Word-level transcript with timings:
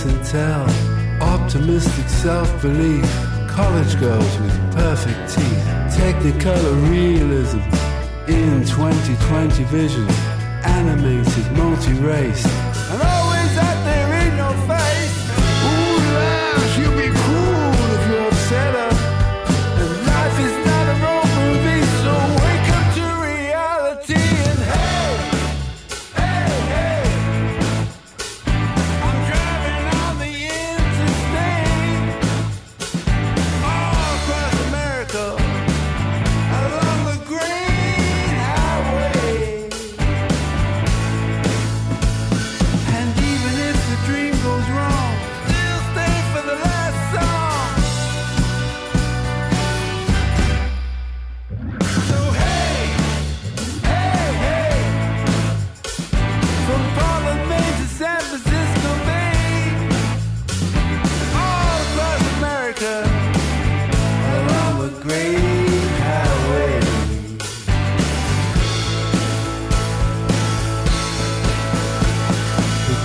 Kiss 0.00 0.32
and. 0.32 0.66
Optimistic 1.20 2.08
self-belief. 2.08 3.04
College 3.48 4.00
girls 4.00 4.38
with 4.38 4.72
perfect 4.72 5.34
teeth. 5.34 5.66
Technicolor 5.94 6.90
realism. 6.90 7.60
In 8.26 8.64
2020 8.64 9.64
vision. 9.64 10.08
Animated 10.64 11.52
multi-race. 11.52 12.69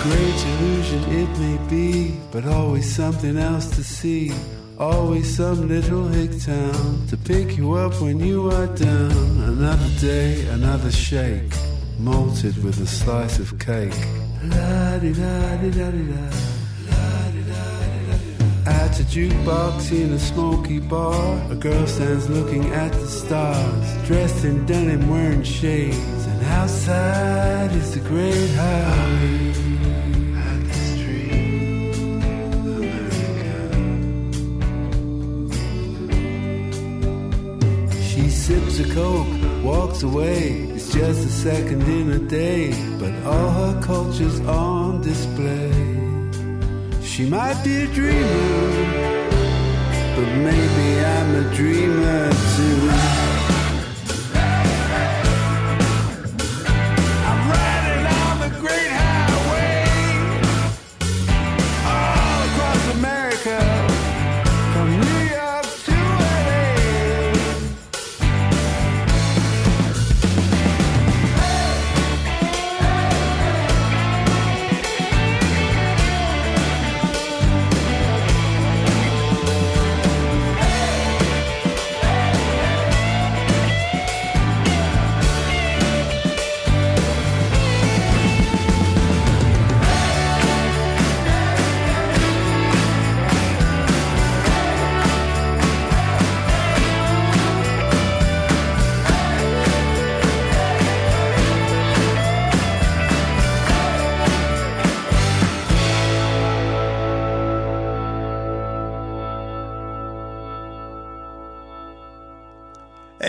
Great 0.07 0.39
illusion 0.51 1.03
it 1.21 1.29
may 1.39 1.57
be, 1.69 2.15
but 2.31 2.45
always 2.45 2.87
something 2.93 3.37
else 3.37 3.67
to 3.75 3.83
see. 3.83 4.31
Always 4.77 5.35
some 5.35 5.67
little 5.67 6.07
hick 6.07 6.31
town 6.41 7.07
to 7.07 7.17
pick 7.17 7.57
you 7.57 7.73
up 7.73 7.93
when 8.01 8.19
you 8.19 8.51
are 8.51 8.67
down. 8.67 9.43
Another 9.53 9.91
day, 9.99 10.45
another 10.47 10.91
shake, 10.91 11.53
malted 11.97 12.61
with 12.63 12.79
a 12.81 12.87
slice 12.87 13.39
of 13.39 13.57
cake. 13.57 13.99
At 18.67 18.99
a 18.99 19.03
jukebox 19.03 19.91
in 19.91 20.13
a 20.13 20.19
smoky 20.19 20.79
bar, 20.79 21.51
a 21.51 21.55
girl 21.55 21.87
stands 21.87 22.29
looking 22.29 22.65
at 22.73 22.91
the 22.91 23.07
stars, 23.07 24.07
dressed 24.07 24.43
in 24.43 24.65
denim, 24.65 25.09
wearing 25.09 25.43
shades, 25.43 26.25
and 26.27 26.43
outside 26.45 27.71
is 27.71 27.93
the 27.93 28.01
great 28.01 28.51
highway. 28.55 29.74
Sips 38.45 38.77
a 38.77 38.93
coke, 38.93 39.63
walks 39.63 40.03
away. 40.03 40.67
It's 40.75 40.93
just 40.93 41.25
a 41.25 41.29
second 41.29 41.81
in 41.81 42.11
a 42.11 42.19
day, 42.19 42.69
but 42.99 43.11
all 43.25 43.49
her 43.49 43.81
culture's 43.81 44.39
on 44.41 45.01
display. 45.01 45.71
She 47.01 47.27
might 47.27 47.59
be 47.63 47.75
a 47.77 47.87
dreamer, 47.87 48.69
but 50.15 50.29
maybe 50.47 50.87
I'm 51.03 51.35
a 51.43 51.55
dreamer 51.55 52.31
too. 52.55 53.24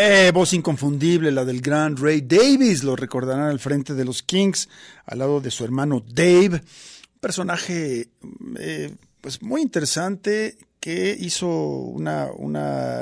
Eh, 0.08 0.30
voz 0.32 0.52
inconfundible, 0.52 1.32
la 1.32 1.44
del 1.44 1.60
gran 1.60 1.96
Ray 1.96 2.20
Davis, 2.20 2.84
lo 2.84 2.94
recordarán 2.94 3.48
al 3.48 3.58
frente 3.58 3.92
de 3.92 4.04
los 4.04 4.22
Kings, 4.22 4.68
al 5.04 5.18
lado 5.18 5.40
de 5.40 5.50
su 5.50 5.64
hermano 5.64 6.00
Dave, 6.08 6.62
un 6.62 7.20
personaje 7.20 8.10
eh, 8.56 8.94
pues 9.20 9.42
muy 9.42 9.62
interesante 9.62 10.58
que 10.78 11.16
hizo 11.18 11.48
una, 11.48 12.28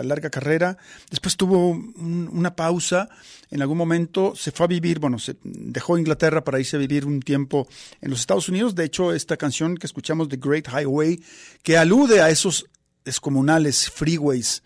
larga 0.02 0.30
carrera, 0.30 0.78
después 1.10 1.36
tuvo 1.36 1.68
un- 1.72 2.30
una 2.32 2.56
pausa, 2.56 3.10
en 3.50 3.60
algún 3.60 3.76
momento 3.76 4.34
se 4.34 4.50
fue 4.50 4.64
a 4.64 4.68
vivir, 4.68 4.98
bueno, 4.98 5.18
se 5.18 5.36
dejó 5.42 5.98
Inglaterra 5.98 6.42
para 6.42 6.58
irse 6.58 6.76
a 6.76 6.78
vivir 6.78 7.04
un 7.04 7.20
tiempo 7.20 7.68
en 8.00 8.08
los 8.12 8.20
Estados 8.20 8.48
Unidos, 8.48 8.74
de 8.74 8.84
hecho 8.84 9.12
esta 9.12 9.36
canción 9.36 9.76
que 9.76 9.86
escuchamos, 9.86 10.30
The 10.30 10.38
Great 10.38 10.68
Highway, 10.68 11.22
que 11.62 11.76
alude 11.76 12.22
a 12.22 12.30
esos 12.30 12.64
descomunales 13.04 13.90
freeways 13.90 14.62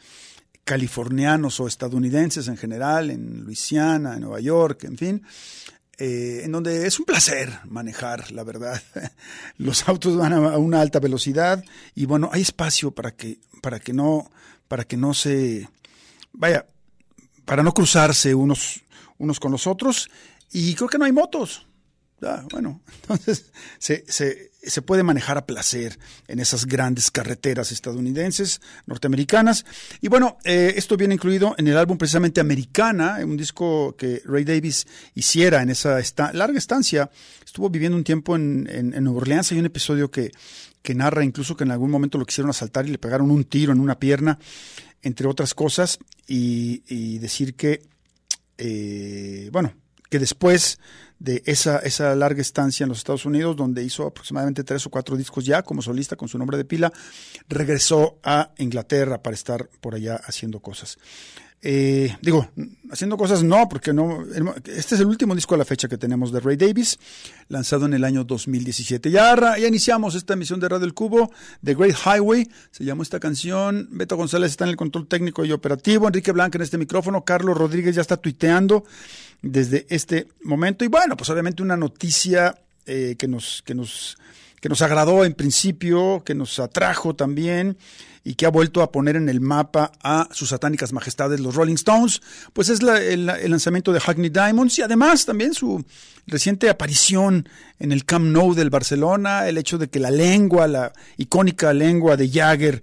californianos 0.68 1.60
o 1.60 1.66
estadounidenses 1.66 2.46
en 2.46 2.58
general, 2.58 3.10
en 3.10 3.44
Luisiana, 3.46 4.12
en 4.12 4.20
Nueva 4.20 4.38
York, 4.38 4.84
en 4.84 4.98
fin, 4.98 5.22
eh, 5.96 6.42
en 6.44 6.52
donde 6.52 6.86
es 6.86 6.98
un 6.98 7.06
placer 7.06 7.60
manejar, 7.64 8.30
la 8.32 8.44
verdad. 8.44 8.82
Los 9.56 9.88
autos 9.88 10.18
van 10.18 10.34
a 10.34 10.58
una 10.58 10.82
alta 10.82 11.00
velocidad 11.00 11.64
y 11.94 12.04
bueno, 12.04 12.28
hay 12.34 12.42
espacio 12.42 12.90
para 12.90 13.12
que, 13.12 13.38
para 13.62 13.80
que 13.80 13.94
no, 13.94 14.30
para 14.68 14.84
que 14.84 14.98
no 14.98 15.14
se, 15.14 15.70
vaya, 16.34 16.66
para 17.46 17.62
no 17.62 17.72
cruzarse 17.72 18.34
unos, 18.34 18.82
unos 19.16 19.40
con 19.40 19.50
los 19.50 19.66
otros 19.66 20.10
y 20.52 20.74
creo 20.74 20.90
que 20.90 20.98
no 20.98 21.06
hay 21.06 21.12
motos. 21.12 21.66
Ah, 22.22 22.44
bueno, 22.50 22.80
entonces 23.02 23.52
se, 23.78 24.04
se, 24.08 24.82
puede 24.82 25.04
manejar 25.04 25.38
a 25.38 25.46
placer 25.46 25.98
en 26.26 26.40
esas 26.40 26.66
grandes 26.66 27.12
carreteras 27.12 27.70
estadounidenses, 27.70 28.60
norteamericanas. 28.86 29.64
Y 30.00 30.08
bueno, 30.08 30.36
eh, 30.44 30.74
esto 30.76 30.96
viene 30.96 31.14
incluido 31.14 31.54
en 31.58 31.68
el 31.68 31.76
álbum 31.76 31.96
precisamente 31.96 32.40
Americana, 32.40 33.18
un 33.22 33.36
disco 33.36 33.94
que 33.96 34.20
Ray 34.24 34.44
Davis 34.44 34.86
hiciera 35.14 35.62
en 35.62 35.70
esa 35.70 36.00
esta- 36.00 36.32
larga 36.32 36.58
estancia. 36.58 37.08
Estuvo 37.44 37.70
viviendo 37.70 37.96
un 37.96 38.04
tiempo 38.04 38.34
en, 38.34 38.68
en, 38.68 39.04
Nueva 39.04 39.20
Orleans. 39.20 39.52
Hay 39.52 39.58
un 39.60 39.66
episodio 39.66 40.10
que, 40.10 40.32
que 40.82 40.94
narra 40.94 41.22
incluso 41.22 41.56
que 41.56 41.64
en 41.64 41.70
algún 41.70 41.90
momento 41.90 42.18
lo 42.18 42.26
quisieron 42.26 42.50
asaltar 42.50 42.84
y 42.86 42.90
le 42.90 42.98
pegaron 42.98 43.30
un 43.30 43.44
tiro 43.44 43.72
en 43.72 43.78
una 43.80 43.98
pierna, 44.00 44.40
entre 45.02 45.28
otras 45.28 45.54
cosas, 45.54 45.98
y, 46.26 46.82
y 46.88 47.18
decir 47.18 47.54
que, 47.54 47.82
eh, 48.58 49.50
bueno, 49.52 49.72
que 50.10 50.18
después 50.18 50.78
de 51.18 51.42
esa, 51.46 51.78
esa 51.78 52.14
larga 52.14 52.40
estancia 52.40 52.84
en 52.84 52.88
los 52.88 52.98
Estados 52.98 53.26
Unidos, 53.26 53.56
donde 53.56 53.82
hizo 53.82 54.06
aproximadamente 54.06 54.64
tres 54.64 54.86
o 54.86 54.90
cuatro 54.90 55.16
discos 55.16 55.44
ya 55.44 55.62
como 55.62 55.82
solista 55.82 56.16
con 56.16 56.28
su 56.28 56.38
nombre 56.38 56.56
de 56.56 56.64
pila, 56.64 56.92
regresó 57.48 58.18
a 58.22 58.52
Inglaterra 58.58 59.22
para 59.22 59.34
estar 59.34 59.68
por 59.80 59.94
allá 59.94 60.16
haciendo 60.16 60.60
cosas. 60.60 60.98
Eh, 61.60 62.16
digo, 62.22 62.48
haciendo 62.90 63.16
cosas 63.16 63.42
no, 63.42 63.68
porque 63.68 63.92
no. 63.92 64.24
Este 64.64 64.94
es 64.94 65.00
el 65.00 65.06
último 65.06 65.34
disco 65.34 65.54
a 65.54 65.58
la 65.58 65.64
fecha 65.64 65.88
que 65.88 65.98
tenemos 65.98 66.30
de 66.30 66.40
Ray 66.40 66.56
Davis, 66.56 66.98
lanzado 67.48 67.86
en 67.86 67.94
el 67.94 68.04
año 68.04 68.22
2017. 68.22 69.10
Ya, 69.10 69.34
ya 69.56 69.66
iniciamos 69.66 70.14
esta 70.14 70.34
emisión 70.34 70.60
de 70.60 70.68
Radio 70.68 70.86
El 70.86 70.94
Cubo, 70.94 71.32
The 71.64 71.74
Great 71.74 71.96
Highway, 71.96 72.48
se 72.70 72.84
llamó 72.84 73.02
esta 73.02 73.18
canción. 73.18 73.88
Beto 73.90 74.16
González 74.16 74.52
está 74.52 74.64
en 74.64 74.70
el 74.70 74.76
control 74.76 75.08
técnico 75.08 75.44
y 75.44 75.52
operativo, 75.52 76.06
Enrique 76.06 76.30
Blanca 76.30 76.58
en 76.58 76.62
este 76.62 76.78
micrófono, 76.78 77.24
Carlos 77.24 77.56
Rodríguez 77.56 77.96
ya 77.96 78.02
está 78.02 78.16
tuiteando 78.16 78.84
desde 79.42 79.86
este 79.90 80.28
momento. 80.42 80.84
Y 80.84 80.88
bueno, 80.88 81.16
pues 81.16 81.28
obviamente 81.30 81.62
una 81.62 81.76
noticia 81.76 82.54
eh, 82.86 83.16
que 83.18 83.26
nos, 83.26 83.62
que 83.66 83.74
nos, 83.74 84.16
que 84.60 84.68
nos 84.68 84.80
agradó 84.82 85.24
en 85.24 85.34
principio, 85.34 86.22
que 86.24 86.34
nos 86.34 86.60
atrajo 86.60 87.16
también 87.16 87.76
y 88.28 88.34
que 88.34 88.44
ha 88.44 88.50
vuelto 88.50 88.82
a 88.82 88.92
poner 88.92 89.16
en 89.16 89.30
el 89.30 89.40
mapa 89.40 89.90
a 90.02 90.28
sus 90.32 90.50
satánicas 90.50 90.92
majestades 90.92 91.40
los 91.40 91.54
Rolling 91.54 91.76
Stones, 91.76 92.20
pues 92.52 92.68
es 92.68 92.82
la, 92.82 93.02
el, 93.02 93.26
el, 93.30 93.50
lanzamiento 93.50 93.90
de 93.90 94.00
Hackney 94.00 94.28
Diamonds 94.28 94.78
y 94.78 94.82
además 94.82 95.24
también 95.24 95.54
su 95.54 95.82
reciente 96.26 96.68
aparición 96.68 97.48
en 97.78 97.90
el 97.90 98.04
Camp 98.04 98.26
Nou 98.26 98.52
del 98.52 98.68
Barcelona, 98.68 99.48
el 99.48 99.56
hecho 99.56 99.78
de 99.78 99.88
que 99.88 99.98
la 99.98 100.10
lengua, 100.10 100.68
la 100.68 100.92
icónica 101.16 101.72
lengua 101.72 102.18
de 102.18 102.28
Jagger, 102.28 102.82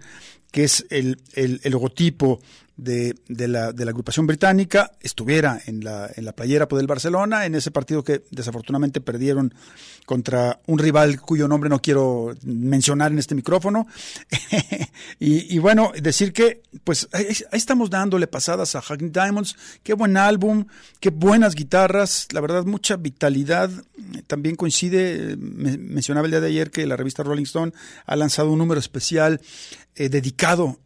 que 0.55 0.63
es 0.63 0.85
el, 0.89 1.17
el, 1.33 1.59
logotipo 1.65 2.39
de, 2.77 3.13
de, 3.27 3.49
la, 3.49 3.73
de, 3.73 3.83
la, 3.83 3.91
agrupación 3.91 4.25
británica 4.25 4.89
estuviera 5.01 5.59
en 5.65 5.83
la, 5.83 6.09
en 6.15 6.23
la 6.23 6.31
playera 6.31 6.65
del 6.65 6.87
Barcelona, 6.87 7.45
en 7.45 7.55
ese 7.55 7.71
partido 7.71 8.05
que 8.05 8.23
desafortunadamente 8.31 9.01
perdieron 9.01 9.53
contra 10.05 10.61
un 10.67 10.79
rival 10.79 11.19
cuyo 11.19 11.49
nombre 11.49 11.69
no 11.69 11.81
quiero 11.81 12.33
mencionar 12.43 13.11
en 13.11 13.19
este 13.19 13.35
micrófono. 13.35 13.85
y, 15.19 15.57
bueno, 15.59 15.91
decir 16.01 16.31
que 16.31 16.61
pues 16.85 17.09
ahí, 17.11 17.25
ahí, 17.25 17.57
estamos 17.57 17.89
dándole 17.89 18.27
pasadas 18.27 18.75
a 18.75 18.81
Hackney 18.81 19.09
Diamonds, 19.09 19.57
qué 19.83 19.93
buen 19.93 20.15
álbum, 20.15 20.67
qué 21.01 21.09
buenas 21.09 21.53
guitarras, 21.53 22.29
la 22.31 22.39
verdad 22.39 22.63
mucha 22.63 22.95
vitalidad. 22.95 23.69
También 24.27 24.55
coincide, 24.55 25.35
me, 25.37 25.77
mencionaba 25.77 26.27
el 26.27 26.31
día 26.31 26.39
de 26.39 26.47
ayer 26.47 26.71
que 26.71 26.85
la 26.85 26.95
revista 26.95 27.23
Rolling 27.23 27.43
Stone 27.43 27.73
ha 28.05 28.15
lanzado 28.15 28.51
un 28.51 28.59
número 28.59 28.79
especial 28.79 29.41
eh, 29.95 30.09
dedicado 30.09 30.79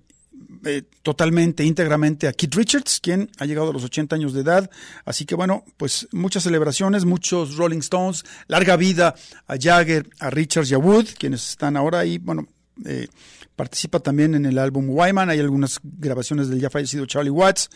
eh, 0.65 0.83
totalmente, 1.03 1.63
íntegramente 1.63 2.27
a 2.27 2.33
Keith 2.33 2.53
Richards, 2.55 2.99
quien 2.99 3.29
ha 3.39 3.45
llegado 3.45 3.69
a 3.69 3.73
los 3.73 3.83
80 3.83 4.15
años 4.15 4.33
de 4.33 4.41
edad. 4.41 4.69
Así 5.05 5.25
que 5.25 5.35
bueno, 5.35 5.63
pues 5.77 6.07
muchas 6.11 6.43
celebraciones, 6.43 7.05
muchos 7.05 7.55
Rolling 7.55 7.79
Stones, 7.79 8.23
larga 8.47 8.75
vida 8.75 9.15
a 9.47 9.55
Jagger, 9.57 10.09
a 10.19 10.29
Richards 10.29 10.71
y 10.71 10.73
a 10.73 10.77
Wood, 10.77 11.07
quienes 11.17 11.49
están 11.49 11.77
ahora 11.77 11.99
ahí, 11.99 12.17
bueno, 12.17 12.47
eh, 12.85 13.07
participa 13.55 13.99
también 13.99 14.35
en 14.35 14.45
el 14.45 14.57
álbum 14.57 14.89
Wyman, 14.89 15.29
hay 15.29 15.39
algunas 15.39 15.79
grabaciones 15.83 16.49
del 16.49 16.59
ya 16.59 16.69
fallecido 16.69 17.05
Charlie 17.05 17.29
Watts, 17.29 17.69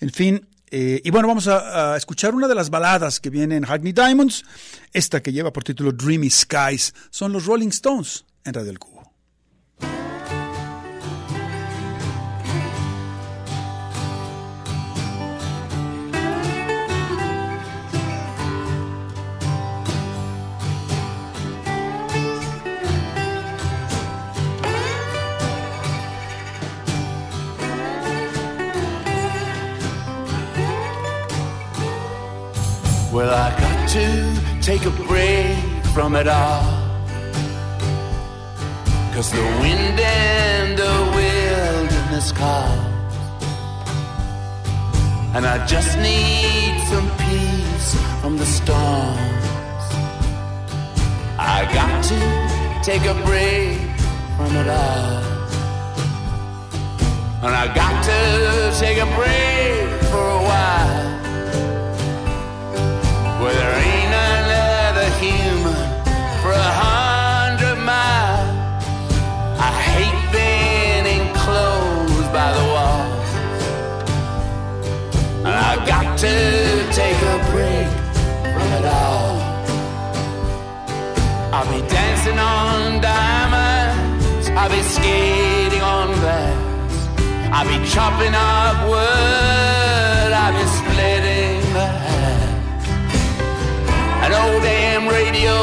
en 0.00 0.10
fin. 0.10 0.48
Y 0.76 1.08
bueno, 1.10 1.28
vamos 1.28 1.46
a, 1.46 1.92
a, 1.92 1.96
escuchar 1.96 2.34
una 2.34 2.48
de 2.48 2.54
las 2.56 2.68
baladas 2.68 3.20
que 3.20 3.30
viene 3.30 3.54
en 3.54 3.64
Hackney 3.64 3.92
Diamonds, 3.92 4.44
esta 4.92 5.22
que 5.22 5.32
lleva 5.32 5.52
por 5.52 5.62
título 5.62 5.92
Dreamy 5.92 6.28
Skies, 6.28 6.92
son 7.10 7.32
los 7.32 7.46
Rolling 7.46 7.68
Stones 7.68 8.24
en 8.44 8.54
Radio 8.54 8.72
El 8.72 8.80
Cubo. 8.80 8.93
Take 34.64 34.86
a 34.86 34.90
break 34.90 35.58
from 35.92 36.16
it 36.16 36.26
all. 36.26 36.64
Cause 39.12 39.30
the 39.30 39.46
wind 39.60 40.00
and 40.00 40.78
the 40.78 40.94
wilderness 41.14 42.32
call. 42.32 42.72
And 45.34 45.44
I 45.44 45.66
just 45.66 45.98
need 45.98 46.80
some 46.88 47.08
peace 47.26 47.94
from 48.22 48.38
the 48.38 48.46
storms. 48.46 49.86
I 51.38 51.68
got 51.78 52.02
to 52.10 52.18
take 52.82 53.04
a 53.04 53.16
break 53.28 53.76
from 54.38 54.56
it 54.56 54.68
all. 54.82 55.22
And 57.44 57.54
I 57.54 57.66
got 57.74 58.02
to 58.10 58.80
take 58.80 58.96
a 58.96 59.08
break 59.14 60.00
for 60.10 60.24
a 60.38 60.42
while. 60.48 61.04
Where 63.42 63.52
there 63.52 63.83
to 76.24 76.86
take 76.92 77.20
a 77.34 77.36
break 77.52 77.88
from 78.52 78.68
it 78.78 78.84
all. 78.84 79.36
I'll 81.52 81.70
be 81.70 81.86
dancing 81.86 82.38
on 82.38 83.00
diamonds. 83.00 84.48
I'll 84.58 84.70
be 84.70 84.82
skating 84.82 85.82
on 85.82 86.08
glass. 86.20 86.98
I'll 87.54 87.68
be 87.68 87.78
chopping 87.94 88.34
up 88.34 88.76
wood. 88.88 90.30
I'll 90.42 90.54
be 90.60 90.66
splitting 90.78 91.60
the 91.78 91.88
hair. 92.04 92.48
An 94.24 94.32
old 94.40 94.62
damn 94.62 95.06
radio 95.06 95.56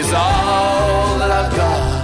is 0.00 0.08
all 0.12 1.18
that 1.20 1.30
I've 1.40 1.52
got. 1.54 1.98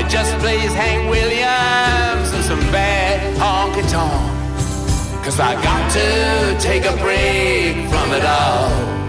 It 0.00 0.06
just 0.08 0.32
plays 0.38 0.72
Hank 0.72 1.10
Williams 1.10 1.59
Cause 5.30 5.38
I 5.38 5.54
got 5.62 5.92
to 5.92 6.58
take 6.58 6.84
a 6.84 6.96
break 6.96 7.88
from 7.88 8.12
it 8.12 8.24
all. 8.24 8.99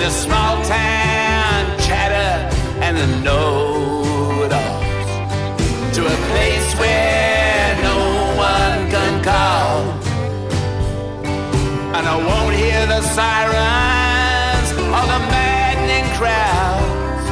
The 0.00 0.08
small 0.08 0.56
town 0.64 1.78
chatter 1.78 2.32
and 2.80 2.96
the 2.96 3.06
know-it-alls 3.20 5.10
to 5.94 6.00
a 6.06 6.16
place 6.32 6.74
where 6.80 7.76
no 7.82 7.98
one 8.34 8.90
can 8.90 9.22
call. 9.22 9.80
And 11.94 12.04
I 12.08 12.16
won't 12.16 12.54
hear 12.56 12.86
the 12.86 13.02
sirens 13.02 14.70
or 14.72 15.04
the 15.12 15.20
maddening 15.28 16.08
crowds, 16.16 17.24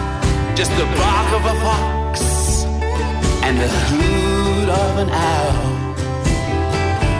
just 0.54 0.70
the 0.76 0.84
bark 1.00 1.28
of 1.38 1.44
a 1.46 1.56
fox 1.64 2.20
and 3.44 3.56
the 3.56 3.68
hoot 3.88 4.68
of 4.68 4.98
an 4.98 5.08
owl. 5.08 5.94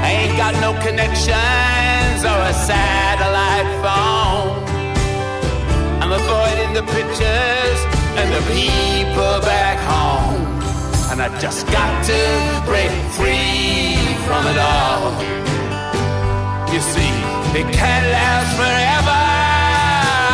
I 0.05 0.11
ain't 0.11 0.37
got 0.37 0.52
no 0.61 0.75
connections 0.87 2.21
or 2.23 2.37
a 2.37 2.55
satellite 2.69 3.71
phone. 3.83 4.68
I'm 6.69 6.75
the 6.75 6.83
pictures 6.83 7.81
and 8.21 8.29
the 8.31 8.43
people 8.53 9.41
back 9.41 9.79
home. 9.89 10.45
And 11.11 11.23
I 11.23 11.29
just 11.41 11.67
got 11.69 12.05
to 12.05 12.23
break 12.69 12.91
free 13.17 13.97
from 14.27 14.45
it 14.53 14.59
all. 14.59 15.17
You 16.71 16.81
see, 16.93 17.15
it 17.59 17.73
can't 17.73 18.07
last 18.13 18.51
forever. 18.61 19.21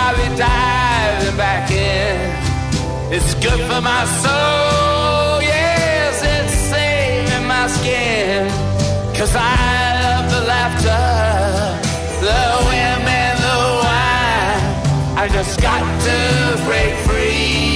I'll 0.02 0.16
be 0.18 0.28
diving 0.36 1.36
back 1.36 1.70
in. 1.70 2.18
It's 3.14 3.34
good 3.34 3.60
for 3.70 3.80
my 3.80 4.04
soul, 4.24 5.40
yes, 5.40 6.20
it's 6.20 6.52
saving 6.52 7.46
my 7.46 7.68
skin. 7.68 8.48
Cause 9.16 9.36
I 9.36 9.54
love 10.02 10.32
the 10.32 10.40
laughter, 10.48 12.26
the 12.26 12.64
wine. 12.66 12.83
I 15.24 15.28
just 15.28 15.58
got 15.58 15.80
to 16.02 16.64
break 16.66 16.94
free 17.06 17.73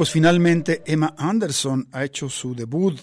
pues 0.00 0.12
finalmente 0.12 0.82
Emma 0.86 1.14
Anderson 1.18 1.86
ha 1.92 2.02
hecho 2.06 2.30
su 2.30 2.54
debut 2.54 2.98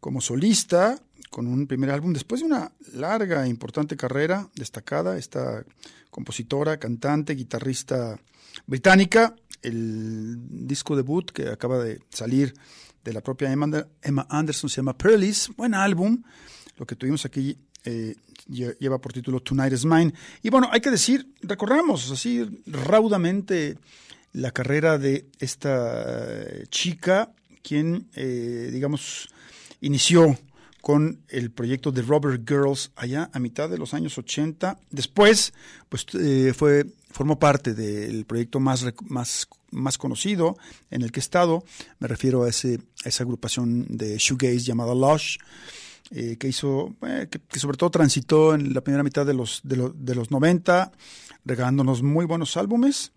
como 0.00 0.20
solista 0.20 1.00
con 1.30 1.46
un 1.46 1.68
primer 1.68 1.90
álbum 1.90 2.12
después 2.12 2.40
de 2.40 2.46
una 2.48 2.72
larga 2.94 3.46
e 3.46 3.48
importante 3.48 3.96
carrera 3.96 4.48
destacada. 4.56 5.16
Esta 5.16 5.64
compositora, 6.10 6.76
cantante, 6.80 7.36
guitarrista 7.36 8.18
británica. 8.66 9.36
El 9.62 10.38
disco 10.66 10.96
debut 10.96 11.30
que 11.30 11.50
acaba 11.50 11.78
de 11.78 12.00
salir 12.10 12.52
de 13.04 13.12
la 13.12 13.20
propia 13.20 13.52
Emma 13.52 14.26
Anderson 14.28 14.68
se 14.68 14.78
llama 14.78 14.98
Pearlies. 14.98 15.50
Buen 15.56 15.72
álbum. 15.72 16.20
Lo 16.78 16.84
que 16.84 16.96
tuvimos 16.96 17.26
aquí 17.26 17.56
eh, 17.84 18.16
lle- 18.48 18.76
lleva 18.80 19.00
por 19.00 19.12
título 19.12 19.38
Tonight 19.38 19.72
is 19.72 19.84
Mine. 19.84 20.12
Y 20.42 20.50
bueno, 20.50 20.68
hay 20.72 20.80
que 20.80 20.90
decir, 20.90 21.32
recorramos 21.42 22.10
así 22.10 22.44
raudamente 22.66 23.78
la 24.32 24.50
carrera 24.50 24.98
de 24.98 25.26
esta 25.38 26.04
eh, 26.42 26.66
chica, 26.70 27.32
quien, 27.62 28.08
eh, 28.14 28.70
digamos, 28.72 29.28
inició 29.80 30.38
con 30.80 31.20
el 31.28 31.50
proyecto 31.50 31.90
de 31.92 32.02
Rubber 32.02 32.40
Girls 32.46 32.92
allá 32.96 33.30
a 33.32 33.38
mitad 33.40 33.68
de 33.68 33.78
los 33.78 33.94
años 33.94 34.16
80. 34.16 34.78
Después, 34.90 35.52
pues 35.88 36.06
eh, 36.14 36.52
fue 36.56 36.86
formó 37.10 37.38
parte 37.38 37.74
del 37.74 38.26
proyecto 38.26 38.60
más, 38.60 38.86
más, 39.06 39.48
más 39.70 39.98
conocido 39.98 40.56
en 40.90 41.02
el 41.02 41.10
que 41.10 41.20
he 41.20 41.22
estado. 41.22 41.64
Me 41.98 42.06
refiero 42.06 42.44
a, 42.44 42.48
ese, 42.50 42.78
a 43.04 43.08
esa 43.08 43.24
agrupación 43.24 43.86
de 43.88 44.18
shoegaze 44.18 44.58
llamada 44.60 44.94
Lush, 44.94 45.38
eh, 46.10 46.36
que 46.38 46.48
hizo, 46.48 46.94
eh, 47.06 47.26
que, 47.30 47.40
que 47.40 47.58
sobre 47.58 47.76
todo 47.76 47.90
transitó 47.90 48.54
en 48.54 48.72
la 48.72 48.82
primera 48.82 49.02
mitad 49.02 49.26
de 49.26 49.34
los, 49.34 49.60
de, 49.64 49.76
lo- 49.76 49.90
de 49.90 50.14
los 50.14 50.30
90, 50.30 50.92
regalándonos 51.44 52.02
muy 52.02 52.24
buenos 52.24 52.56
álbumes. 52.56 53.12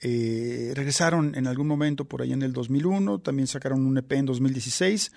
Eh, 0.00 0.72
regresaron 0.74 1.34
en 1.34 1.46
algún 1.46 1.66
momento 1.66 2.04
por 2.04 2.22
ahí 2.22 2.32
en 2.32 2.42
el 2.42 2.52
2001, 2.52 3.20
también 3.20 3.46
sacaron 3.46 3.86
un 3.86 3.98
EP 3.98 4.12
en 4.12 4.26
2016. 4.26 5.12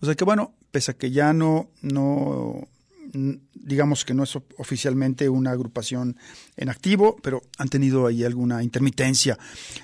O 0.00 0.06
sea 0.06 0.14
que 0.14 0.24
bueno, 0.24 0.52
pese 0.70 0.90
a 0.90 0.94
que 0.94 1.10
ya 1.10 1.32
no, 1.32 1.68
no 1.82 2.68
digamos 3.14 4.04
que 4.04 4.14
no 4.14 4.24
es 4.24 4.36
oficialmente 4.58 5.28
una 5.28 5.52
agrupación 5.52 6.16
en 6.56 6.68
activo, 6.68 7.16
pero 7.22 7.42
han 7.58 7.68
tenido 7.68 8.06
ahí 8.06 8.24
alguna 8.24 8.62
intermitencia. 8.62 9.38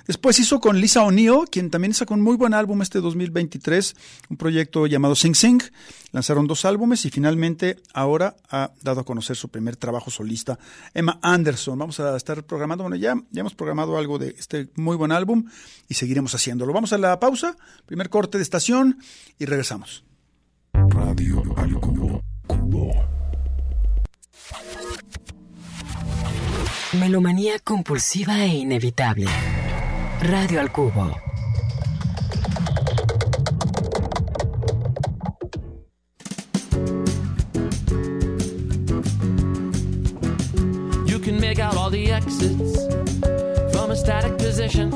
Después 0.07 0.39
hizo 0.39 0.61
con 0.61 0.81
Lisa 0.81 1.03
O'Neill, 1.03 1.49
quien 1.51 1.71
también 1.71 1.95
sacó 1.95 2.15
un 2.15 2.21
muy 2.21 2.37
buen 2.37 2.55
álbum 2.55 2.83
este 2.83 3.01
2023, 3.01 3.97
un 4.29 4.37
proyecto 4.37 4.87
llamado 4.87 5.15
Sing 5.15 5.35
Sing. 5.35 5.63
Lanzaron 6.13 6.49
dos 6.49 6.65
álbumes 6.65 7.05
y 7.05 7.11
finalmente 7.11 7.77
ahora 7.95 8.37
ha 8.51 8.73
dado 8.83 9.01
a 9.01 9.05
conocer 9.05 9.37
su 9.37 9.49
primer 9.49 9.77
trabajo 9.77 10.11
solista, 10.11 10.59
Emma 10.93 11.21
Anderson. 11.23 11.79
Vamos 11.79 12.01
a 12.01 12.17
estar 12.17 12.43
programando, 12.45 12.85
bueno, 12.85 12.97
ya, 12.97 13.15
ya 13.31 13.41
hemos 13.41 13.55
programado 13.55 13.97
algo 13.97 14.19
de 14.19 14.35
este 14.37 14.69
muy 14.75 14.97
buen 14.97 15.13
álbum 15.13 15.45
y 15.89 15.95
seguiremos 15.95 16.35
haciéndolo. 16.35 16.73
Vamos 16.73 16.93
a 16.93 16.99
la 16.99 17.21
pausa, 17.21 17.57
primer 17.87 18.11
corte 18.11 18.39
de 18.39 18.43
estación 18.43 18.99
y 19.39 19.45
regresamos. 19.45 20.05
Radio 20.73 21.43
al 21.57 21.75
cubo, 21.81 22.21
cubo. 22.47 23.20
Melomanía 26.93 27.61
compulsiva 27.61 28.45
e 28.45 28.49
inevitable. 28.49 29.27
Radio 30.23 30.59
al 30.59 30.73
cubo. 30.73 31.17
You 41.07 41.21
can 41.21 41.41
make 41.41 41.61
out 41.61 41.77
all 41.77 41.91
the 41.91 42.11
exits 42.11 42.77
from 43.73 43.93
a 43.93 43.97
static 43.97 44.37
position. 44.39 44.91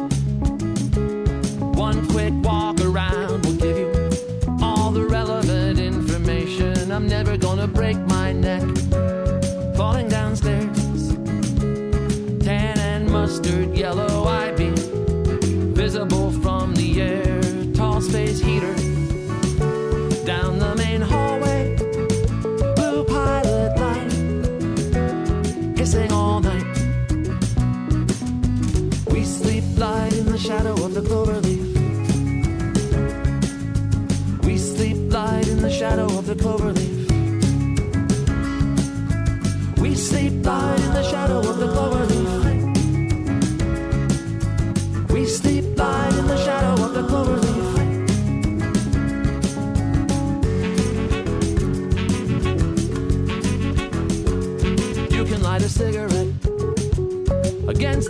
One 1.76 2.04
quick 2.08 2.32
walk 2.42 2.80
around 2.80 3.23
yellow 13.74 14.24
ivy 14.24 14.70
visible 15.74 16.30
from 16.30 16.74
the 16.74 17.02
air. 17.02 17.40
Tall 17.74 18.00
space 18.00 18.40
heater 18.40 18.74
down 20.24 20.58
the 20.58 20.74
main 20.76 21.00
hallway. 21.00 21.76
Blue 22.76 23.04
pilot 23.04 23.76
light 23.76 24.12
hissing 25.76 26.12
all 26.12 26.40
night. 26.40 26.66
We 29.12 29.24
sleep 29.24 29.64
light 29.76 30.14
in 30.14 30.26
the 30.26 30.38
shadow 30.38 30.74
of 30.84 30.94
the 30.94 31.02
clover 31.02 31.40
leaf. 31.40 31.74
We 34.44 34.56
sleep 34.56 35.12
light 35.12 35.48
in 35.48 35.60
the 35.60 35.70
shadow 35.70 36.06
of 36.06 36.26
the 36.26 36.36
clover 36.36 36.72
leaf. 36.72 37.10
We 39.78 39.94
sleep 39.96 40.46
light 40.46 40.80
in 40.80 40.92
the 40.94 41.02
shadow 41.02 41.40
of 41.40 41.58
the 41.58 41.68
clover 41.72 42.06
leaf. 42.06 42.23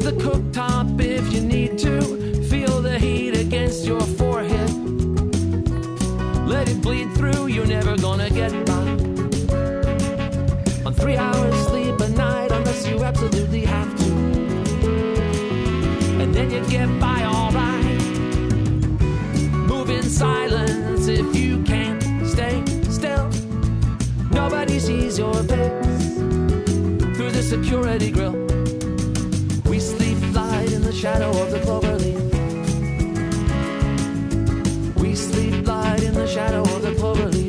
The 0.05 0.13
cooktop 0.13 1.01
if 1.01 1.33
you 1.33 1.41
need 1.41 1.79
to. 1.79 2.03
Feel 2.51 2.83
the 2.83 2.99
heat 2.99 3.35
against 3.35 3.87
your 3.87 4.03
forehead. 4.03 4.71
Let 6.47 6.69
it 6.69 6.83
bleed 6.83 7.11
through, 7.15 7.47
you're 7.47 7.65
never 7.67 7.97
gonna 7.97 8.29
get 8.29 8.53
by. 8.67 8.87
On 10.85 10.93
three 10.93 11.17
hours 11.17 11.55
sleep 11.69 11.99
a 12.01 12.09
night, 12.11 12.53
unless 12.53 12.87
you 12.87 13.03
absolutely 13.03 13.65
have 13.65 13.97
to. 13.97 14.13
And 16.21 16.35
then 16.35 16.51
you 16.51 16.63
get 16.69 16.89
by 17.01 17.25
alright. 17.25 18.03
Move 19.73 19.89
in 19.89 20.03
silence 20.03 21.09
if 21.09 21.35
you 21.35 21.63
can't 21.63 22.03
stay 22.27 22.63
still. 22.91 23.31
Nobody 24.31 24.79
sees 24.79 25.19
your 25.19 25.33
face 25.33 26.17
through 27.17 27.31
the 27.31 27.43
security 27.43 28.11
grill. 28.11 28.44
Shadow 31.05 31.31
of 31.43 31.51
the 31.51 31.61
clover 31.61 31.97
leaf. 31.99 32.17
We 34.97 35.15
sleep 35.15 35.67
light 35.67 36.03
in 36.03 36.15
the 36.15 36.27
shadow 36.27 36.63
of 36.63 36.81
the 36.81 36.95
clover 36.95 37.27
leaf. 37.27 37.44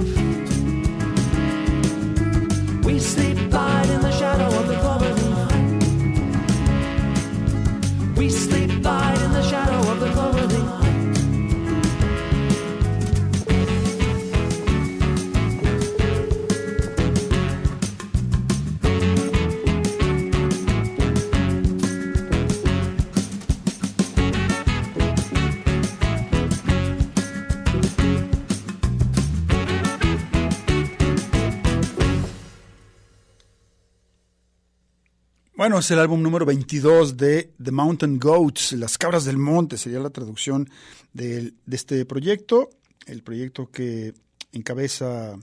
Bueno, 35.66 35.80
es 35.80 35.90
el 35.90 35.98
álbum 35.98 36.22
número 36.22 36.46
22 36.46 37.18
de 37.18 37.52
The 37.60 37.72
Mountain 37.72 38.20
Goats, 38.20 38.74
Las 38.74 39.00
Cabras 39.00 39.26
del 39.26 39.40
Monte, 39.40 39.80
sería 39.80 40.00
la 40.00 40.12
traducción 40.12 40.70
de, 41.12 41.56
este 41.72 42.06
proyecto, 42.06 42.70
el 43.08 43.24
proyecto 43.24 43.72
que 43.72 44.14
encabeza 44.52 45.36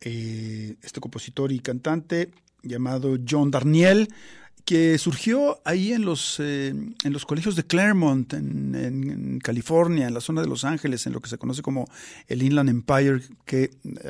eh, 0.00 0.74
este 0.82 0.98
compositor 0.98 1.52
y 1.52 1.60
cantante 1.60 2.32
llamado 2.64 3.16
John 3.24 3.52
Darniel, 3.52 4.08
que 4.64 4.98
surgió 4.98 5.60
ahí 5.64 5.92
en 5.92 6.04
los, 6.04 6.40
eh, 6.40 6.70
en 6.70 7.12
los 7.12 7.24
colegios 7.24 7.54
de 7.54 7.62
Claremont, 7.62 8.32
en, 8.32 9.38
California, 9.44 10.08
en 10.08 10.14
la 10.14 10.20
zona 10.20 10.42
de 10.42 10.48
Los 10.48 10.64
Ángeles, 10.64 11.06
en 11.06 11.12
lo 11.12 11.20
que 11.20 11.30
se 11.30 11.38
conoce 11.38 11.62
como 11.62 11.88
el 12.26 12.42
Inland 12.42 12.68
Empire, 12.68 13.22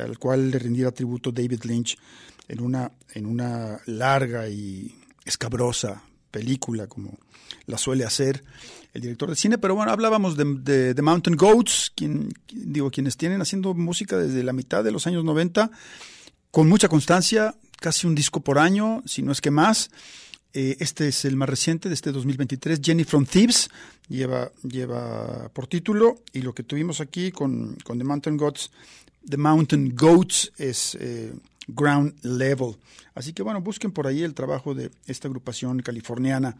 al 0.03 0.19
cual 0.19 0.51
le 0.51 0.59
rendiera 0.59 0.93
tributo 0.93 1.31
David 1.31 1.65
Lynch 1.65 1.99
en 2.49 2.61
una, 2.61 2.93
en 3.15 3.27
una 3.27 3.81
larga 3.87 4.49
y 4.49 4.95
escabrosa 5.25 6.03
película, 6.31 6.87
como 6.87 7.19
la 7.67 7.79
suele 7.79 8.05
hacer 8.05 8.43
el 8.95 9.03
director 9.03 9.29
de 9.29 9.37
cine. 9.37 9.59
Pero 9.59 9.75
bueno, 9.75 9.93
hablábamos 9.93 10.37
de, 10.37 10.45
de, 10.61 10.95
de 10.95 11.03
Mountain 11.03 11.37
Goats, 11.37 11.93
quien, 11.95 12.33
digo, 12.53 12.91
quienes 12.91 13.17
tienen 13.17 13.41
haciendo 13.41 13.75
música 13.75 14.17
desde 14.17 14.43
la 14.43 14.53
mitad 14.53 14.83
de 14.83 14.93
los 14.93 15.07
años 15.07 15.25
90, 15.25 15.71
con 16.51 16.69
mucha 16.69 16.89
constancia, 16.89 17.55
casi 17.81 18.07
un 18.07 18.15
disco 18.15 18.41
por 18.41 18.59
año, 18.59 19.03
si 19.07 19.23
no 19.23 19.33
es 19.33 19.41
que 19.41 19.51
más. 19.51 19.91
Eh, 20.55 20.77
este 20.81 21.09
es 21.09 21.27
el 21.27 21.37
más 21.37 21.49
reciente 21.49 21.89
de 21.89 21.95
este 21.95 22.11
2023, 22.11 22.81
Jenny 22.83 23.05
from 23.05 23.27
Thieves, 23.27 23.69
lleva, 24.09 24.51
lleva 24.63 25.51
por 25.51 25.67
título, 25.67 26.23
y 26.33 26.41
lo 26.41 26.55
que 26.55 26.63
tuvimos 26.63 27.03
aquí 27.03 27.31
con, 27.31 27.77
con 27.85 27.99
The 27.99 28.05
Mountain 28.05 28.39
Goats, 28.39 28.71
The 29.29 29.37
Mountain 29.37 29.95
Goats 29.95 30.51
es 30.57 30.97
eh, 31.01 31.35
Ground 31.69 32.15
Level. 32.23 32.77
Así 33.15 33.33
que 33.33 33.43
bueno, 33.43 33.61
busquen 33.61 33.93
por 33.93 34.07
ahí 34.07 34.23
el 34.23 34.35
trabajo 34.35 34.75
de 34.75 34.91
esta 35.07 35.29
agrupación 35.29 35.81
californiana 35.81 36.57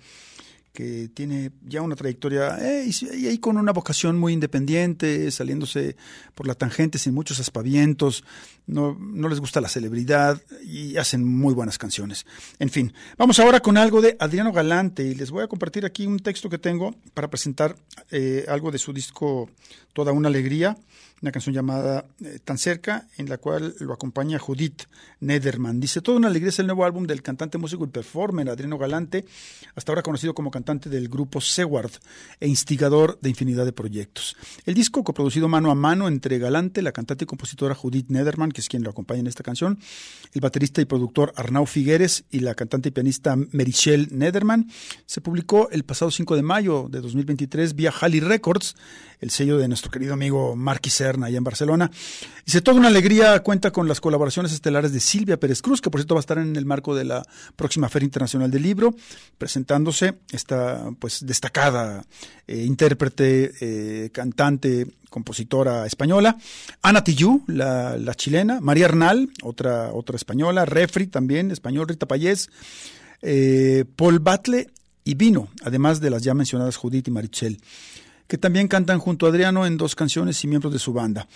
que 0.73 1.09
tiene 1.13 1.51
ya 1.67 1.83
una 1.83 1.97
trayectoria 1.97 2.57
eh, 2.61 2.89
y, 2.89 3.27
ahí 3.27 3.39
con 3.39 3.57
una 3.57 3.73
vocación 3.73 4.17
muy 4.17 4.33
independiente, 4.33 5.29
saliéndose 5.33 5.97
por 6.37 6.47
la 6.47 6.55
tangente 6.55 6.99
sin 6.99 7.15
muchos 7.15 7.41
aspavientos, 7.41 8.23
no, 8.67 8.97
no 9.01 9.29
les 9.29 9.41
gusta 9.41 9.61
la 9.61 9.69
celebridad 9.69 10.41
y 10.63 10.97
hacen 10.97 11.27
muy 11.27 11.53
buenas 11.53 11.79
canciones. 11.79 12.27
En 12.61 12.69
fin, 12.71 12.93
vamos 13.17 13.41
ahora 13.41 13.59
con 13.59 13.77
algo 13.77 14.01
de 14.01 14.17
Adriano 14.21 14.53
Galante 14.53 15.03
y 15.03 15.17
les 15.17 15.33
voy 15.33 15.43
a 15.43 15.49
compartir 15.49 15.85
aquí 15.85 16.07
un 16.07 16.21
texto 16.21 16.49
que 16.49 16.59
tengo 16.59 16.95
para 17.13 17.29
presentar 17.29 17.75
eh, 18.13 18.45
algo 18.47 18.71
de 18.71 18.79
su 18.79 18.93
disco 18.93 19.51
Toda 19.95 20.13
una 20.13 20.29
Alegría, 20.29 20.77
una 21.23 21.33
canción 21.33 21.55
llamada 21.55 22.05
eh, 22.25 22.39
Tan 22.45 22.59
cerca, 22.59 23.07
en 23.17 23.29
la 23.29 23.39
cual 23.39 23.75
lo 23.81 23.93
acompaña 23.93 24.39
Judith 24.39 24.85
Nederman. 25.21 25.81
Dice, 25.81 26.01
Toda 26.01 26.19
una 26.19 26.29
Alegría 26.29 26.51
es 26.51 26.59
el 26.59 26.67
nuevo 26.67 26.85
álbum 26.85 27.07
del 27.07 27.23
cantante, 27.23 27.59
músico 27.59 27.85
y 27.85 27.89
performer 27.89 28.49
Adriano 28.49 28.79
Galante, 28.79 29.25
hasta 29.75 29.93
ahora 29.93 30.03
conocido 30.03 30.35
como 30.35 30.51
cantante 30.51 30.89
del 30.89 31.09
grupo 31.09 31.41
Seward 31.41 31.91
e 32.41 32.49
instigador 32.49 33.19
de 33.21 33.31
infinidad 33.31 33.65
de 33.65 33.73
proyectos. 33.73 34.37
El 34.65 34.75
disco, 34.75 35.05
coproducido 35.05 35.49
mano 35.49 35.71
a 35.71 35.75
mano 35.75 36.09
entre 36.09 36.39
Galante, 36.39 36.83
la 36.83 36.93
cantante 36.93 37.25
y 37.25 37.27
compositora 37.27 37.75
Judith 37.75 38.09
Nederman, 38.09 38.53
que 38.53 38.61
es 38.61 38.69
quien 38.69 38.83
lo 38.83 38.91
acompaña 38.91 39.21
en 39.21 39.27
esta 39.27 39.43
canción, 39.43 39.79
el 40.33 40.41
baterista 40.41 40.81
y 40.81 40.85
productor 40.85 41.33
Arnau 41.37 41.67
Figueres 41.67 42.25
y 42.31 42.41
la 42.41 42.55
cantante 42.55 42.91
y 42.91 42.93
pianista 42.93 43.37
Merichelle 43.37 44.09
Nederman, 44.11 44.69
se 45.07 45.21
publicó 45.21 45.69
el 45.71 45.85
pasado 45.85 46.11
5 46.11 46.37
de 46.37 46.43
mayo 46.43 46.87
de 46.91 47.01
2023 47.01 47.75
vía 47.75 47.93
Halley 47.99 48.21
Records, 48.21 48.77
el 49.21 49.31
sello 49.31 49.59
de 49.59 49.69
nuestro 49.69 49.91
querido 49.91 50.15
amigo 50.15 50.55
Marky 50.55 50.91
Serna 51.09 51.27
allá 51.27 51.39
en 51.39 51.45
Barcelona. 51.45 51.91
Dice, 52.45 52.61
toda 52.61 52.77
una 52.77 52.89
alegría 52.89 53.41
cuenta 53.41 53.71
con 53.71 53.89
las 53.89 54.01
colaboraciones 54.01 54.53
estelares 54.53 54.93
de 54.93 55.01
Silvia 55.01 55.41
Pérez 55.41 55.63
Cruz, 55.63 55.81
que 55.81 55.91
por 55.91 56.01
cierto 56.01 56.15
va 56.15 56.19
a 56.19 56.27
estar 56.27 56.39
en 56.39 56.55
el 56.57 56.67
marco 56.67 56.95
de 56.95 57.05
la 57.05 57.23
próxima 57.57 57.89
Feria 57.89 58.05
Internacional 58.05 58.51
del 58.51 58.63
Libro, 58.63 58.95
presentándose 59.39 60.19
esta 60.33 60.91
pues 60.99 61.25
destacada 61.25 62.05
eh, 62.47 62.63
intérprete, 62.65 63.53
eh, 63.61 64.11
cantante, 64.11 64.87
compositora 65.09 65.87
española, 65.87 66.37
Ana 66.83 67.03
Tillú, 67.03 67.43
la, 67.47 67.97
la 67.97 68.15
chilena, 68.15 68.61
María 68.61 68.85
Arnal, 68.85 69.31
otra, 69.43 69.93
otra 69.95 70.17
española, 70.17 70.67
Refri 70.67 71.07
también, 71.07 71.51
español, 71.51 71.89
Rita 71.89 72.07
Payés, 72.07 72.51
eh, 73.23 73.87
Paul 73.97 74.19
Batle 74.19 74.69
y 75.05 75.15
Vino, 75.15 75.49
además 75.65 76.01
de 76.01 76.11
las 76.11 76.23
ya 76.23 76.35
mencionadas 76.35 76.77
Judith 76.77 77.09
y 77.09 77.11
Marichel, 77.11 77.61
que 78.29 78.39
también 78.39 78.69
cantan 78.69 79.01
junto 79.01 79.27
a 79.27 79.31
Adriano 79.31 79.67
en 79.67 79.77
dos 79.77 79.97
canciones 79.97 80.45
y 80.45 80.47
miembros 80.47 80.73
de 80.73 80.79
su 80.79 80.93
banda. 80.93 81.27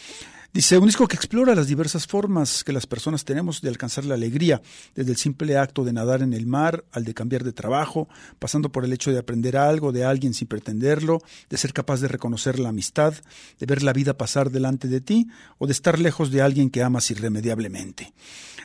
Dice, 0.54 0.76
un 0.76 0.84
disco 0.84 1.08
que 1.08 1.16
explora 1.16 1.54
las 1.54 1.66
diversas 1.66 2.06
formas 2.06 2.62
que 2.62 2.74
las 2.74 2.86
personas 2.86 3.24
tenemos 3.24 3.62
de 3.62 3.70
alcanzar 3.70 4.04
la 4.04 4.16
alegría, 4.16 4.60
desde 4.94 5.12
el 5.12 5.16
simple 5.16 5.56
acto 5.56 5.82
de 5.82 5.94
nadar 5.94 6.20
en 6.20 6.34
el 6.34 6.44
mar 6.44 6.84
al 6.92 7.04
de 7.04 7.14
cambiar 7.14 7.42
de 7.42 7.54
trabajo, 7.54 8.06
pasando 8.38 8.70
por 8.70 8.84
el 8.84 8.92
hecho 8.92 9.10
de 9.10 9.18
aprender 9.18 9.56
algo 9.56 9.92
de 9.92 10.04
alguien 10.04 10.34
sin 10.34 10.48
pretenderlo, 10.48 11.22
de 11.48 11.56
ser 11.56 11.72
capaz 11.72 12.02
de 12.02 12.08
reconocer 12.08 12.58
la 12.58 12.68
amistad, 12.68 13.14
de 13.58 13.66
ver 13.66 13.82
la 13.82 13.94
vida 13.94 14.18
pasar 14.18 14.50
delante 14.50 14.88
de 14.88 15.00
ti 15.00 15.26
o 15.56 15.66
de 15.66 15.72
estar 15.72 15.98
lejos 15.98 16.30
de 16.30 16.42
alguien 16.42 16.68
que 16.68 16.82
amas 16.82 17.10
irremediablemente. 17.10 18.12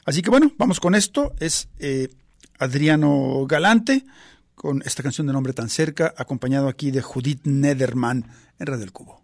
Así 0.04 0.22
que 0.22 0.30
bueno, 0.30 0.52
vamos 0.58 0.82
con 0.82 0.94
esto. 0.94 1.34
Es 1.40 1.70
eh, 1.80 2.10
Adriano 2.60 3.46
Galante 3.48 4.06
con 4.58 4.82
esta 4.86 5.04
canción 5.04 5.28
de 5.28 5.34
nombre 5.34 5.54
tan 5.54 5.70
cerca, 5.70 6.16
acompañado 6.18 6.68
aquí 6.68 6.90
de 6.90 7.04
Judith 7.04 7.46
Nederman 7.46 8.26
en 8.58 8.66
Radio 8.66 8.80
del 8.80 8.92
Cubo. 8.92 9.22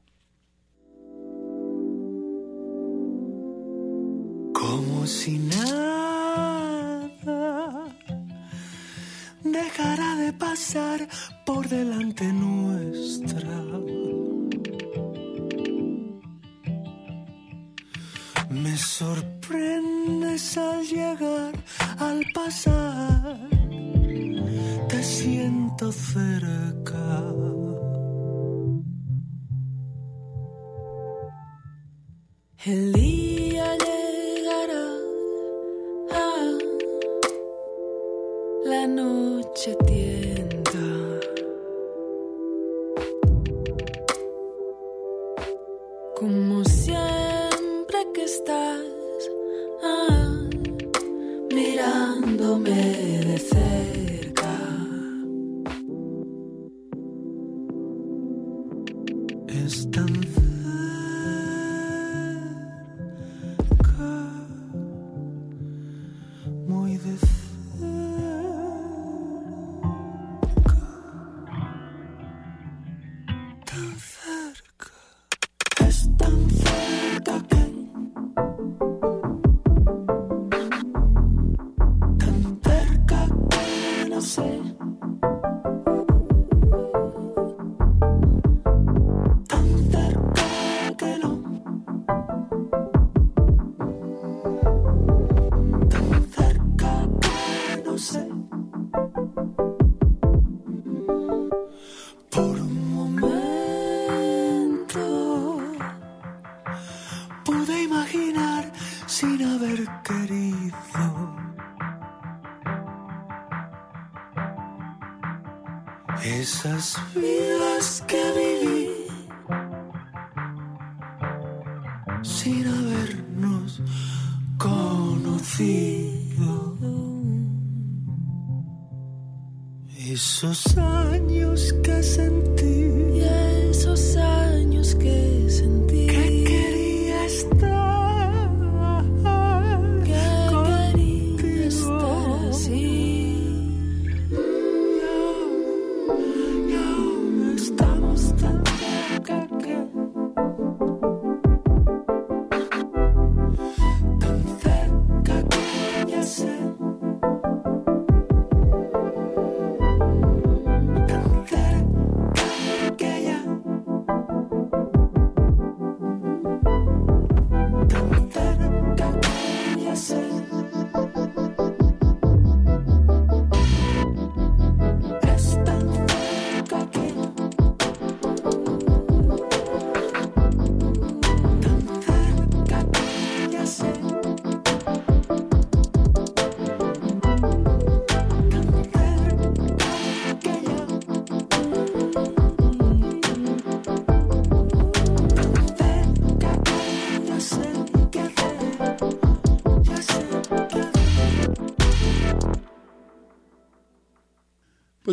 Como 4.54 5.08
si 5.08 5.40
nada 5.40 7.10
dejara 9.44 10.18
de 10.18 10.34
pasar 10.34 11.10
por 11.48 11.68
delante 11.68 12.32
nuestra. 12.32 13.50
Me 18.52 18.78
sorprendes 18.78 20.58
al 20.60 20.86
llegar, 20.86 21.54
al 21.98 22.24
pasar, 22.36 23.63
siento 25.04 25.92
cerca. 25.92 27.34
El 32.66 32.94
día 32.94 33.78
llegará, 33.86 34.88
ah, 36.12 36.58
la 38.66 38.88
noche 38.88 39.76
tienta. 39.86 40.33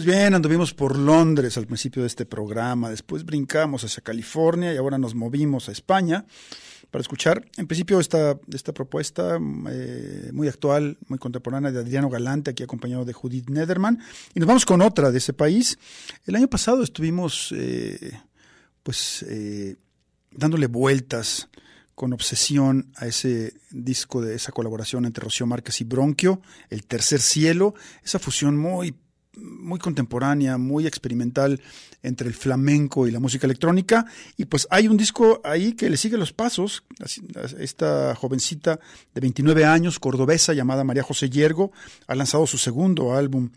Pues 0.01 0.17
bien, 0.17 0.33
anduvimos 0.33 0.73
por 0.73 0.99
Londres 0.99 1.59
al 1.59 1.67
principio 1.67 2.01
de 2.01 2.07
este 2.07 2.25
programa, 2.25 2.89
después 2.89 3.23
brincamos 3.23 3.85
hacia 3.85 4.03
California 4.03 4.73
y 4.73 4.79
ahora 4.79 4.97
nos 4.97 5.15
movimos 5.15 5.69
a 5.69 5.73
España 5.73 6.25
para 6.91 7.03
escuchar, 7.03 7.45
en 7.59 7.67
principio, 7.67 8.01
esta, 8.01 8.39
esta 8.51 8.73
propuesta 8.73 9.39
eh, 9.69 10.31
muy 10.33 10.49
actual, 10.49 10.97
muy 11.09 11.19
contemporánea 11.19 11.71
de 11.71 11.81
Adriano 11.81 12.09
Galante, 12.09 12.53
aquí 12.53 12.63
acompañado 12.63 13.05
de 13.05 13.13
Judith 13.13 13.51
Nederman. 13.51 13.99
Y 14.33 14.41
nos 14.41 14.47
vamos 14.47 14.65
con 14.65 14.81
otra 14.81 15.11
de 15.11 15.19
ese 15.19 15.35
país. 15.35 15.79
El 16.25 16.35
año 16.35 16.49
pasado 16.49 16.83
estuvimos, 16.83 17.53
eh, 17.55 18.19
pues, 18.83 19.23
eh, 19.29 19.77
dándole 20.31 20.67
vueltas 20.67 21.51
con 21.95 22.15
obsesión 22.15 22.91
a 22.97 23.07
ese 23.07 23.53
disco 23.71 24.23
de 24.23 24.35
esa 24.35 24.51
colaboración 24.51 25.05
entre 25.05 25.25
Rocío 25.25 25.45
Márquez 25.45 25.79
y 25.83 25.85
Bronquio, 25.85 26.41
El 26.71 26.87
Tercer 26.87 27.21
Cielo, 27.21 27.75
esa 28.03 28.19
fusión 28.19 28.57
muy 28.57 28.95
muy 29.37 29.79
contemporánea, 29.79 30.59
muy 30.59 30.87
experimental 30.87 31.61
entre 32.03 32.29
el 32.29 32.35
flamenco 32.35 33.07
y 33.07 33.11
la 33.11 33.21
música 33.21 33.47
electrónica. 33.47 34.07
Y 34.37 34.47
pues 34.47 34.67
hay 34.71 34.89
un 34.89 34.97
disco 34.97 35.41
ahí 35.45 35.75
que 35.75 35.91
le 35.91 35.97
sigue 35.97 36.17
los 36.17 36.33
pasos. 36.33 36.85
Esta 37.59 38.15
jovencita 38.15 38.81
de 39.15 39.21
29 39.21 39.65
años, 39.65 39.99
cordobesa, 39.99 40.53
llamada 40.53 40.85
María 40.85 41.03
José 41.03 41.31
Yergo, 41.31 41.73
ha 42.07 42.15
lanzado 42.15 42.47
su 42.47 42.59
segundo 42.59 43.15
álbum 43.15 43.51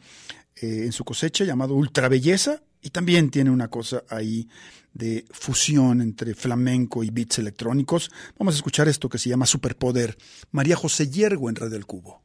eh, 0.56 0.84
en 0.86 0.92
su 0.92 1.04
cosecha 1.04 1.44
llamado 1.46 1.74
Ultra 1.74 2.10
Belleza 2.10 2.62
y 2.82 2.90
también 2.90 3.30
tiene 3.30 3.50
una 3.50 3.70
cosa 3.70 4.04
ahí 4.10 4.48
de 4.94 5.26
fusión 5.32 6.02
entre 6.02 6.36
flamenco 6.36 7.04
y 7.04 7.10
beats 7.10 7.40
electrónicos. 7.40 8.12
Vamos 8.38 8.54
a 8.54 8.58
escuchar 8.58 8.88
esto 8.88 9.10
que 9.10 9.18
se 9.18 9.30
llama 9.30 9.46
Superpoder. 9.46 10.18
María 10.52 10.76
José 10.76 11.10
Yergo 11.10 11.50
en 11.50 11.56
Red 11.56 11.72
del 11.72 11.86
Cubo. 11.86 12.22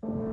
Año 0.00 0.32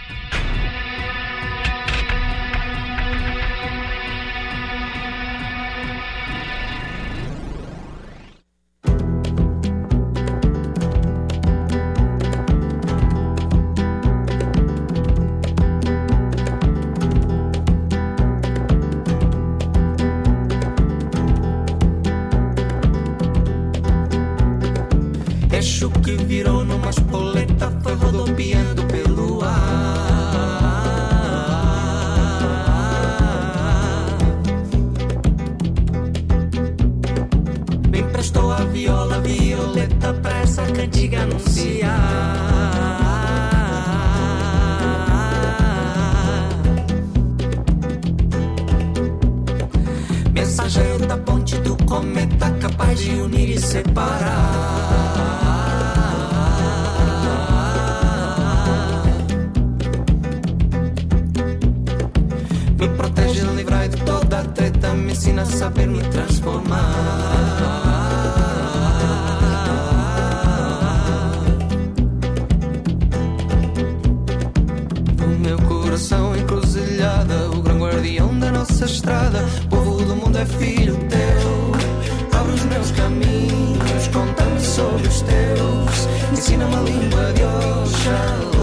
Ensina-me 86.41 86.75
a 86.75 86.81
língua 86.81 87.31
de 87.33 87.43
Oxalá. 87.45 88.60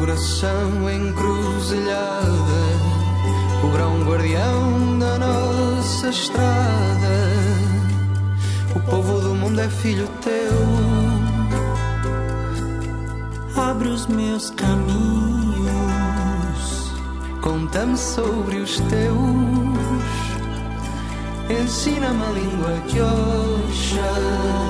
Coração 0.00 0.90
encruzilhada, 0.90 2.62
o 3.62 3.68
grão 3.68 4.02
guardião 4.02 4.98
da 4.98 5.18
nossa 5.18 6.08
estrada. 6.08 7.20
O 8.74 8.80
povo 8.80 9.20
do 9.20 9.34
mundo 9.34 9.60
é 9.60 9.68
filho 9.68 10.08
teu. 10.22 10.54
Abre 13.62 13.88
os 13.88 14.06
meus 14.06 14.48
caminhos, 14.48 15.68
conta-me 17.42 17.98
sobre 17.98 18.56
os 18.56 18.80
teus. 18.80 19.18
Ensina-me 21.50 22.22
a 22.22 22.30
língua 22.30 22.70
Oxalá. 23.68 24.60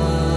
Bien, 0.00 0.29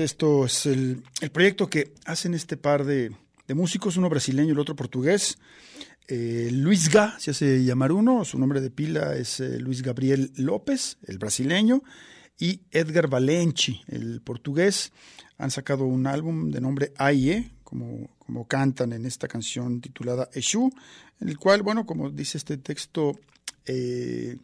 esto 0.00 0.46
es 0.46 0.66
el, 0.66 1.02
proyecto 1.32 1.68
que 1.68 1.92
hacen 2.04 2.34
este 2.34 2.56
par 2.56 2.84
de, 2.84 3.14
músicos, 3.48 3.96
uno 3.96 4.08
brasileño 4.08 4.48
y 4.48 4.52
el 4.52 4.58
otro 4.58 4.76
portugués. 4.76 5.38
Eh, 6.08 6.48
Luis 6.52 6.90
Ga 6.90 7.18
se 7.18 7.30
hace 7.30 7.64
llamar 7.64 7.92
uno, 7.92 8.24
su 8.24 8.38
nombre 8.38 8.60
de 8.60 8.70
pila 8.70 9.16
es 9.16 9.40
eh, 9.40 9.58
Luis 9.58 9.82
Gabriel 9.82 10.32
López, 10.36 10.98
el 11.06 11.18
brasileño, 11.18 11.82
y 12.38 12.60
Edgar 12.70 13.08
Valenci, 13.08 13.82
el 13.88 14.20
portugués. 14.20 14.92
Han 15.38 15.50
sacado 15.50 15.84
un 15.84 16.06
álbum 16.06 16.50
de 16.50 16.60
nombre 16.60 16.92
AIE, 16.96 17.50
como, 17.62 18.10
como 18.18 18.46
cantan 18.46 18.92
en 18.92 19.06
esta 19.06 19.28
canción 19.28 19.80
titulada 19.80 20.28
Exu, 20.32 20.70
en 21.20 21.28
el 21.28 21.38
cual, 21.38 21.62
bueno, 21.62 21.86
como 21.86 22.10
dice 22.10 22.38
este 22.38 22.56
texto, 22.58 23.18
eh, 23.66 24.36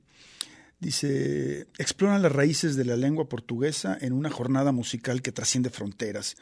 Dice, 0.81 1.67
exploran 1.77 2.23
las 2.23 2.33
raíces 2.33 2.75
de 2.75 2.87
la 2.87 2.97
lengua 2.97 3.29
portuguesa 3.29 3.99
en 4.01 4.15
una 4.15 4.31
jornada 4.31 4.73
musical 4.73 5.21
que 5.21 5.31
trasciende 5.31 5.69
fronteras. 5.69 6.37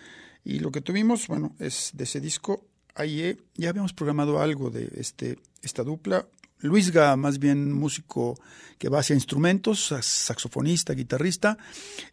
Y 0.44 0.60
lo 0.60 0.70
que 0.70 0.80
tuvimos, 0.80 1.26
bueno, 1.26 1.56
es 1.58 1.90
de 1.94 2.04
ese 2.04 2.20
disco, 2.20 2.64
ahí 2.94 3.20
eh, 3.20 3.38
ya 3.56 3.70
habíamos 3.70 3.92
programado 3.92 4.40
algo 4.40 4.70
de 4.70 4.90
este, 4.94 5.38
esta 5.62 5.82
dupla. 5.82 6.28
Luis 6.60 6.90
Ga, 6.90 7.16
más 7.16 7.38
bien 7.40 7.72
músico 7.72 8.38
que 8.78 8.88
va 8.88 9.00
hacia 9.00 9.14
instrumentos, 9.14 9.92
saxofonista, 10.02 10.92
guitarrista, 10.92 11.58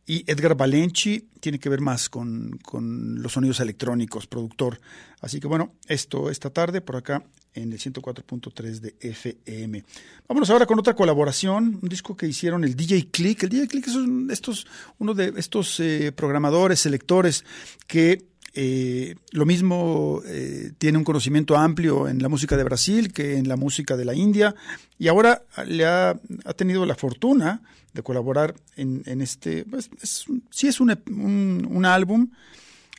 y 0.06 0.30
Edgar 0.30 0.56
Valenci 0.56 1.30
tiene 1.40 1.60
que 1.60 1.70
ver 1.70 1.82
más 1.82 2.10
con, 2.10 2.60
con 2.64 3.22
los 3.22 3.34
sonidos 3.34 3.60
electrónicos, 3.60 4.28
productor. 4.28 4.80
Así 5.22 5.40
que 5.40 5.48
bueno, 5.48 5.74
esto 5.88 6.30
esta 6.30 6.50
tarde 6.50 6.82
por 6.82 6.96
acá 6.96 7.24
en 7.56 7.72
el 7.72 7.80
104.3 7.80 8.80
de 8.80 8.96
FM. 9.00 9.84
Vámonos 10.28 10.50
ahora 10.50 10.66
con 10.66 10.78
otra 10.78 10.96
colaboración, 10.96 11.80
un 11.82 11.90
disco 11.90 12.16
que 12.16 12.28
hicieron 12.28 12.64
el 12.64 12.76
DJ 12.76 13.08
Click. 13.10 13.44
El 13.44 13.50
DJ 13.50 13.68
Click 13.68 13.88
es 13.88 13.96
un, 13.96 14.30
estos, 14.30 14.68
uno 15.00 15.14
de 15.14 15.34
estos 15.38 15.80
eh, 15.80 16.12
programadores, 16.12 16.80
selectores 16.80 17.46
que 17.88 18.26
eh, 18.54 19.16
lo 19.32 19.46
mismo 19.46 20.22
eh, 20.26 20.72
tiene 20.78 20.98
un 20.98 21.04
conocimiento 21.04 21.58
amplio 21.58 22.08
en 22.08 22.22
la 22.22 22.30
música 22.30 22.56
de 22.56 22.64
Brasil 22.64 23.12
que 23.12 23.38
en 23.38 23.50
la 23.50 23.58
música 23.58 23.98
de 23.98 24.06
la 24.06 24.14
India 24.14 24.56
y 24.98 25.10
ahora 25.10 25.44
le 25.68 25.86
ha, 25.86 26.18
tenido 26.56 26.86
la 26.86 26.96
fortuna 26.96 27.62
de 27.92 28.02
colaborar 28.02 28.56
en, 28.78 29.04
en 29.08 29.22
este, 29.22 29.66
pues, 29.66 29.90
es, 30.02 30.26
sí 30.52 30.68
es 30.68 30.80
un, 30.80 30.98
un, 31.08 31.68
un 31.70 31.86
álbum, 31.86 32.30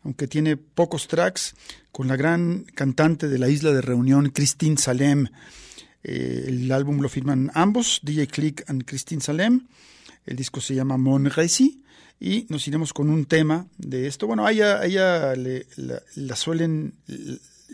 aunque 0.07 0.28
tiene 0.28 0.57
pocos 0.57 1.09
tracks, 1.09 1.57
con 1.90 2.07
la 2.07 2.14
gran 2.14 2.62
cantante 2.76 3.26
de 3.26 3.40
la 3.40 3.48
isla 3.48 3.72
de 3.72 3.80
Reunión, 3.80 4.30
Christine 4.30 4.78
Salem. 4.78 5.26
Eh, 6.04 6.44
el 6.46 6.70
álbum 6.70 7.00
lo 7.00 7.09
firman 7.09 7.50
ambos, 7.54 7.98
DJ 8.04 8.28
Click 8.28 8.70
and 8.70 8.84
Christine 8.84 9.20
Salem. 9.20 9.66
El 10.24 10.36
disco 10.36 10.61
se 10.61 10.76
llama 10.76 10.96
Mon 10.96 11.24
Récit 11.24 11.84
y 12.20 12.46
nos 12.50 12.68
iremos 12.68 12.92
con 12.92 13.11
un 13.11 13.24
tema 13.24 13.66
de 13.78 14.07
esto. 14.07 14.28
Bueno, 14.28 14.46
a 14.46 14.52
ella, 14.52 14.78
a 14.78 14.84
ella 14.84 15.34
la 15.34 16.36
suelen, 16.36 16.94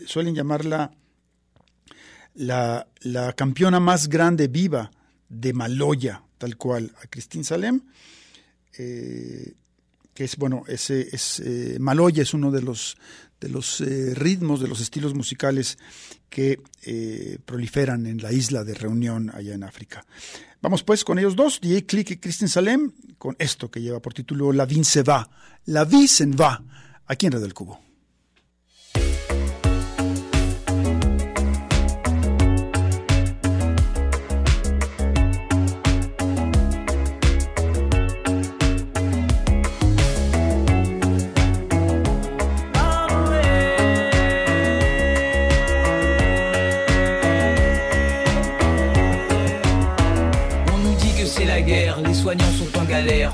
suelen 0.07 0.33
llamarla 0.33 0.91
la, 2.33 2.87
la 3.01 3.33
campeona 3.33 3.79
más 3.79 4.09
grande 4.09 4.47
viva 4.47 4.89
de 5.29 5.53
Maloya, 5.53 6.23
tal 6.39 6.57
cual, 6.57 6.95
a 7.03 7.05
Christine 7.05 7.43
Salem. 7.43 7.81
Eh, 8.75 9.53
que 10.13 10.23
es, 10.23 10.37
bueno, 10.37 10.63
ese 10.67 11.07
es, 11.11 11.39
eh, 11.39 11.77
Maloya 11.79 12.23
es 12.23 12.33
uno 12.33 12.51
de 12.51 12.61
los, 12.61 12.97
de 13.39 13.49
los 13.49 13.81
eh, 13.81 14.13
ritmos, 14.15 14.61
de 14.61 14.67
los 14.67 14.79
estilos 14.79 15.13
musicales 15.13 15.77
que 16.29 16.61
eh, 16.83 17.37
proliferan 17.45 18.05
en 18.05 18.21
la 18.21 18.31
isla 18.31 18.63
de 18.63 18.73
Reunión 18.73 19.31
allá 19.33 19.53
en 19.53 19.63
África. 19.63 20.05
Vamos 20.61 20.83
pues 20.83 21.03
con 21.03 21.19
ellos 21.19 21.35
dos, 21.35 21.59
DJ 21.61 21.85
Click 21.85 22.11
y 22.11 22.17
Christine 22.17 22.49
Salem, 22.49 22.91
con 23.17 23.35
esto 23.39 23.69
que 23.69 23.81
lleva 23.81 24.01
por 24.01 24.13
título 24.13 24.51
La 24.51 24.65
Vie 24.65 24.83
se 24.83 25.03
va, 25.03 25.29
La 25.65 25.85
Vie 25.85 26.07
se 26.07 26.25
va, 26.27 26.63
aquí 27.05 27.25
en 27.25 27.33
Radio 27.33 27.43
del 27.43 27.53
Cubo. 27.53 27.92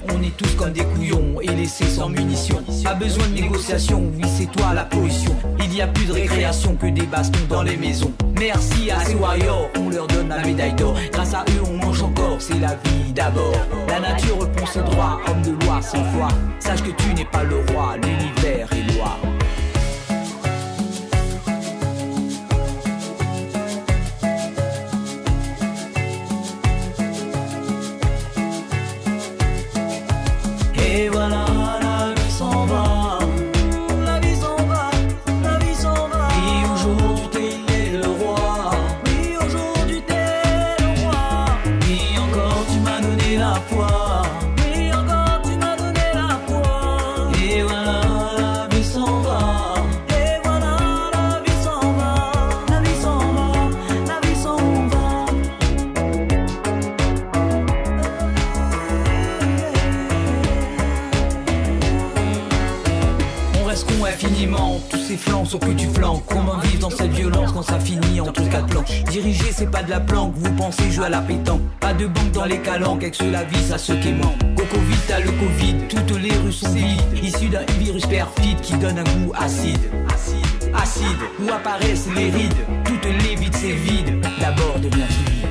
On 0.09 0.21
est 0.21 0.35
tous 0.35 0.55
comme 0.55 0.71
des 0.71 0.83
couillons 0.83 1.41
et 1.41 1.47
laissés 1.47 1.85
sans 1.85 2.09
munitions. 2.09 2.63
Pas 2.83 2.93
besoin 2.93 3.27
de 3.27 3.33
négociation, 3.33 4.11
oui 4.15 4.27
c'est 4.37 4.51
toi 4.51 4.73
la 4.73 4.85
pollution. 4.85 5.35
Il 5.63 5.73
y 5.75 5.81
a 5.81 5.87
plus 5.87 6.05
de 6.05 6.13
récréation 6.13 6.75
que 6.75 6.87
des 6.87 7.05
bastons 7.05 7.39
dans 7.49 7.63
les 7.63 7.77
maisons. 7.77 8.11
Merci 8.39 8.91
à 8.91 8.99
ces 9.01 9.15
warriors, 9.15 9.69
on 9.77 9.89
leur 9.89 10.07
donne 10.07 10.29
la 10.29 10.43
médaille 10.45 10.73
d'or. 10.73 10.95
Grâce 11.11 11.33
à 11.33 11.43
eux 11.49 11.63
on 11.65 11.85
mange 11.85 12.01
encore, 12.01 12.37
c'est 12.39 12.59
la 12.59 12.75
vie 12.75 13.13
d'abord. 13.13 13.55
La 13.87 13.99
nature 13.99 14.41
répond 14.41 14.65
ses 14.65 14.81
droits, 14.81 15.19
homme 15.27 15.41
de 15.41 15.65
loi 15.65 15.81
sans 15.81 16.03
foi. 16.05 16.27
Sache 16.59 16.83
que 16.83 16.91
tu 16.91 17.13
n'es 17.13 17.25
pas 17.25 17.43
le 17.43 17.57
roi, 17.71 17.95
l'univers 17.97 18.69
est 18.73 18.93
loi. 18.93 19.17
Sauf 65.49 65.61
que 65.61 65.71
tu 65.71 65.87
flanques. 65.87 66.23
Comment 66.27 66.57
vivre 66.59 66.79
dans 66.79 66.89
cette 66.89 67.11
violence 67.11 67.51
quand 67.51 67.63
ça 67.63 67.79
finit 67.79 68.21
entre 68.21 68.47
quatre 68.49 68.67
plans 68.67 68.83
Diriger 69.09 69.51
c'est 69.51 69.69
pas 69.69 69.81
de 69.81 69.89
la 69.89 69.99
planque, 69.99 70.33
vous 70.35 70.51
pensez 70.53 70.91
jouer 70.91 71.05
à 71.05 71.09
la 71.09 71.21
pétanque. 71.21 71.61
Pas 71.79 71.93
de 71.93 72.05
banque 72.05 72.31
dans 72.31 72.45
les 72.45 72.59
calanques, 72.59 73.05
ceux 73.13 73.31
la 73.31 73.43
vie 73.43 73.63
ça 73.63 73.77
se 73.77 73.93
quémant. 73.93 74.35
Coco 74.55 74.77
vite 74.87 75.03
t'as 75.07 75.19
le 75.19 75.31
Covid, 75.31 75.75
toutes 75.89 76.21
les 76.21 76.33
rues 76.37 76.51
sont 76.51 76.69
vides. 76.69 76.99
D'un 77.51 77.65
virus 77.79 78.05
perfide 78.05 78.59
qui 78.61 78.73
donne 78.73 78.99
un 78.99 79.03
goût 79.03 79.31
acide. 79.33 79.79
Acide, 80.13 80.73
acide, 80.75 81.05
où 81.41 81.51
apparaissent 81.51 82.07
les 82.15 82.29
rides? 82.29 82.53
Toutes 82.85 83.05
les 83.05 83.35
vides 83.35 83.55
c'est 83.55 83.71
vide, 83.71 84.21
d'abord 84.39 84.77
devient 84.79 85.07
vide. 85.07 85.48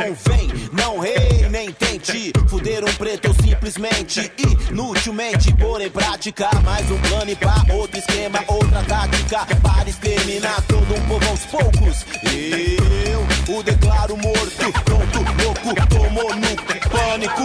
Não 0.00 0.14
vem, 0.14 0.70
não 0.72 0.98
rei, 0.98 1.46
nem 1.50 1.70
tente 1.72 2.32
fuder 2.48 2.82
um 2.82 2.92
preto 2.94 3.34
simplesmente 3.42 4.32
inutilmente 4.70 5.54
pôr 5.54 5.82
em 5.82 5.90
prática 5.90 6.48
mais 6.64 6.90
um 6.90 6.98
plano 7.02 7.30
e 7.30 7.36
pá, 7.36 7.62
outro 7.70 7.98
esquema, 7.98 8.42
outra 8.48 8.82
tática 8.84 9.46
para 9.62 9.88
exterminar 9.90 10.62
todo 10.62 10.94
um 10.94 11.00
povo 11.06 11.28
aos 11.28 11.40
poucos. 11.46 12.06
Eu 12.32 13.56
o 13.56 13.62
declaro 13.62 14.16
morto, 14.16 14.72
pronto, 14.84 15.18
louco, 15.42 15.86
tomou 15.88 16.34
no 16.34 16.56
pânico. 16.88 17.42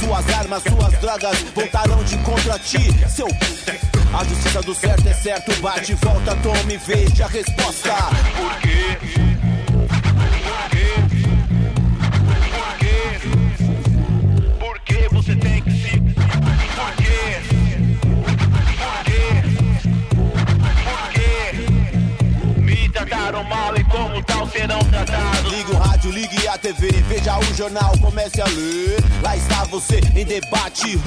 Suas 0.00 0.28
armas, 0.30 0.62
suas 0.62 1.00
drogas 1.00 1.38
voltarão 1.54 2.02
de 2.04 2.16
contra 2.18 2.58
ti, 2.58 2.78
seu. 3.08 3.28
A 4.14 4.24
justiça 4.24 4.60
do 4.60 4.74
certo 4.74 5.08
é 5.08 5.14
certo, 5.14 5.54
bate, 5.62 5.94
volta, 5.94 6.36
tome, 6.36 6.76
veja 6.76 7.24
a 7.24 7.28
resposta. 7.28 7.94
Por 8.36 9.01
Ligue 26.12 26.46
a 26.46 26.58
TV, 26.58 26.90
veja 27.08 27.38
o 27.38 27.54
jornal, 27.54 27.94
comece 27.98 28.42
a 28.42 28.44
ler. 28.44 29.02
Lá 29.22 29.34
está 29.34 29.64
você 29.64 29.98
em 30.14 30.26
debate. 30.26 31.00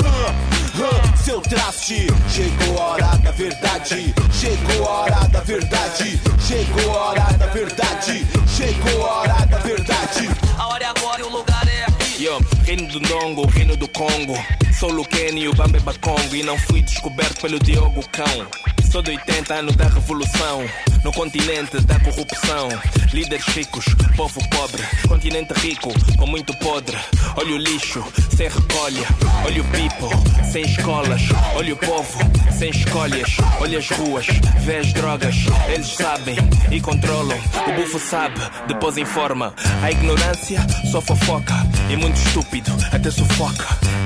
Seu 1.24 1.40
traste. 1.42 2.08
Chegou 2.28 2.82
a 2.82 2.86
hora 2.86 3.16
da 3.18 3.30
verdade. 3.30 4.16
Chegou 4.34 4.88
a 4.88 4.92
hora 5.02 5.28
da 5.28 5.42
verdade. 5.42 6.20
Chegou 6.40 6.92
a 6.92 7.10
hora 7.10 7.34
da 7.38 7.46
verdade. 7.46 8.26
Chegou 8.48 9.06
a 9.06 9.14
hora 9.20 9.46
da 9.46 9.58
verdade. 9.60 10.30
A 10.58 10.68
hora 10.70 10.84
é 10.84 10.88
agora 10.88 11.22
e 11.22 11.24
o 11.24 11.30
lugar 11.30 11.68
é. 11.68 11.75
Yo, 12.18 12.40
reino 12.64 12.88
do 12.88 13.00
Nongo, 13.02 13.46
reino 13.46 13.76
do 13.76 13.90
Congo. 13.90 14.36
Sou 14.80 14.90
Luquene 14.90 15.42
e 15.42 15.48
o 15.50 15.54
Bambe 15.54 15.80
Bacongo. 15.82 16.34
E 16.34 16.44
não 16.44 16.58
fui 16.58 16.82
descoberto 16.82 17.42
pelo 17.42 17.60
Diogo 17.60 18.02
Cão. 18.10 18.48
Sou 18.90 19.02
de 19.02 19.12
80 19.12 19.54
anos 19.54 19.76
da 19.76 19.90
revolução. 19.90 20.66
No 21.04 21.12
continente 21.12 21.80
da 21.82 22.00
corrupção. 22.00 22.70
Líderes 23.14 23.46
ricos, 23.48 23.86
povo 24.16 24.40
pobre. 24.50 24.82
Continente 25.08 25.54
rico, 25.54 25.92
com 26.18 26.26
muito 26.26 26.54
podre. 26.58 26.98
Olha 27.36 27.54
o 27.54 27.58
lixo, 27.58 28.04
sem 28.36 28.48
recolha. 28.48 29.08
Olha 29.46 29.62
o 29.62 29.66
people, 29.66 30.46
sem 30.52 30.64
escolas. 30.64 31.22
Olha 31.56 31.74
o 31.74 31.78
povo, 31.78 32.20
sem 32.58 32.70
escolhas. 32.70 33.38
Olha 33.60 33.78
as 33.78 33.90
ruas, 33.90 34.28
vê 34.62 34.78
as 34.78 34.94
drogas. 34.94 35.36
Eles 35.68 35.88
sabem 35.88 36.38
e 36.72 36.80
controlam. 36.82 37.38
O 37.68 37.74
bufo 37.74 38.00
sabe, 38.00 38.40
depois 38.68 38.98
informa. 38.98 39.54
A 39.84 39.92
ignorância 39.92 40.66
só 40.92 41.02
fofoca. 41.02 41.54
E 41.90 41.96
muito 42.06 42.18
estúpido, 42.18 42.72
até 42.92 43.10
sufoca. 43.10 43.66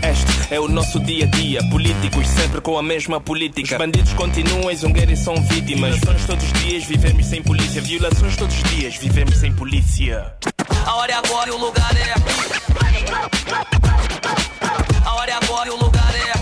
Este 0.10 0.54
é 0.54 0.60
o 0.60 0.70
nosso 0.70 1.02
dia 1.02 1.26
a 1.26 1.28
dia. 1.28 1.62
Políticos 1.70 2.26
sempre 2.30 2.62
com 2.62 2.78
a 2.78 2.82
mesma 2.82 3.20
política. 3.20 3.74
Os 3.76 3.78
bandidos 3.78 4.14
continuam, 4.14 4.74
zungueiros 4.74 5.20
são 5.20 5.36
vítimas. 5.44 5.98
Violações 5.98 6.26
todos 6.26 6.46
os 6.46 6.54
dias, 6.54 6.86
vivemos 6.86 7.26
sem 7.26 7.44
polícia. 7.44 7.82
Violações 7.82 8.38
todos 8.38 8.56
os 8.56 8.64
dias, 8.70 8.96
vivemos 8.96 9.36
sem 9.38 9.52
polícia. 9.52 10.34
A 10.86 10.96
hora 10.96 11.12
é 11.12 11.16
agora 11.16 11.50
e 11.50 11.52
o 11.52 11.58
lugar 11.58 11.98
é 11.98 12.14
aqui. 12.14 12.32
A 15.04 15.14
hora 15.16 15.32
é 15.32 15.34
agora 15.34 15.68
e 15.68 15.72
o 15.72 15.76
lugar 15.76 16.16
é. 16.16 16.39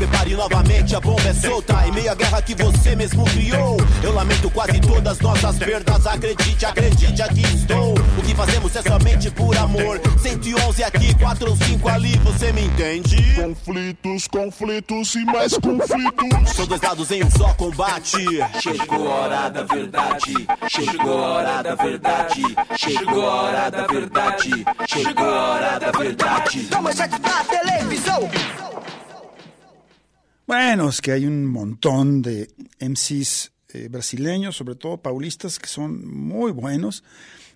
Prepare 0.00 0.34
novamente, 0.34 0.96
a 0.96 1.00
bomba 1.00 1.28
é 1.28 1.34
solta. 1.34 1.86
Em 1.86 1.92
meio 1.92 2.10
à 2.10 2.14
guerra 2.14 2.40
que 2.40 2.54
você 2.54 2.96
mesmo 2.96 3.22
criou. 3.24 3.76
Eu 4.02 4.14
lamento 4.14 4.50
quase 4.50 4.80
todas 4.80 5.18
nossas 5.20 5.58
perdas. 5.58 6.06
Acredite, 6.06 6.64
acredite, 6.64 7.22
aqui 7.22 7.42
estou. 7.42 7.92
O 7.92 8.22
que 8.22 8.34
fazemos 8.34 8.74
é 8.74 8.82
somente 8.82 9.30
por 9.30 9.54
amor. 9.58 10.00
111 10.18 10.84
aqui, 10.84 11.14
4 11.18 11.50
ou 11.50 11.56
5 11.56 11.88
ali, 11.88 12.16
você 12.18 12.50
me 12.52 12.62
entende? 12.62 13.34
Conflitos, 13.34 14.28
conflitos 14.28 15.14
e 15.16 15.24
mais 15.26 15.52
conflitos. 15.58 16.50
São 16.54 16.66
dois 16.66 16.80
lados 16.80 17.10
em 17.10 17.22
um 17.22 17.30
só 17.30 17.52
combate. 17.54 18.24
Chegou 18.58 19.06
a 19.06 19.14
hora 19.14 19.48
da 19.50 19.62
verdade. 19.64 20.48
Chegou 20.68 21.24
a 21.24 21.28
hora 21.28 21.62
da 21.62 21.74
verdade. 21.74 22.42
Chegou 22.76 23.28
a 23.28 23.42
hora 23.42 23.70
da 23.70 23.86
verdade. 23.86 24.64
Chegou 24.86 25.26
a 25.26 25.50
hora 25.50 25.78
da 25.78 25.90
verdade. 25.90 26.62
Toma 26.70 26.92
já 26.92 27.06
da 27.06 27.44
televisão. 27.44 28.30
Bueno, 30.50 30.88
es 30.88 31.00
que 31.00 31.12
hay 31.12 31.26
un 31.26 31.46
montón 31.46 32.22
de 32.22 32.50
MCs 32.80 33.52
eh, 33.68 33.86
brasileños, 33.88 34.56
sobre 34.56 34.74
todo 34.74 35.00
paulistas, 35.00 35.60
que 35.60 35.68
son 35.68 36.04
muy 36.04 36.50
buenos. 36.50 37.04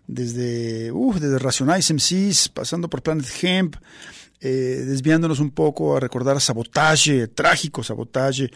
Desde, 0.07 0.93
uh, 0.93 1.13
desde 1.15 1.41
Racionais 1.41 1.93
MCs, 1.93 2.51
pasando 2.51 2.89
por 2.89 3.03
Planet 3.03 3.27
Hemp, 3.43 3.75
eh, 4.41 4.85
desviándonos 4.87 5.41
un 5.41 5.51
poco 5.51 5.97
a 5.97 5.99
recordar 5.99 6.41
Sabotage, 6.41 7.27
trágico 7.35 7.83
Sabotage, 7.83 8.49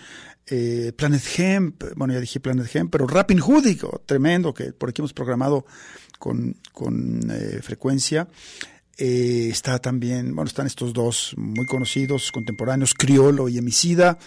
eh, 0.47 0.93
Planet 0.97 1.23
Hemp, 1.37 1.85
bueno, 1.97 2.15
ya 2.15 2.21
dije 2.21 2.39
Planet 2.39 2.73
Hemp, 2.73 2.93
pero 2.93 3.09
Rapping 3.09 3.41
Hoodie, 3.41 3.77
tremendo, 4.07 4.55
que 4.55 4.73
por 4.73 4.91
aquí 4.91 5.01
hemos 5.01 5.15
programado 5.15 5.67
con, 6.21 6.55
con 6.73 7.29
eh, 7.29 7.59
frecuencia. 7.61 8.29
Eh, 8.99 9.49
está 9.51 9.79
también, 9.79 10.35
bueno, 10.35 10.49
están 10.49 10.67
estos 10.67 10.93
dos 10.93 11.33
muy 11.37 11.67
conocidos, 11.67 12.33
contemporáneos, 12.33 12.95
Criolo 12.95 13.49
y 13.49 13.57
Emicida. 13.57 14.19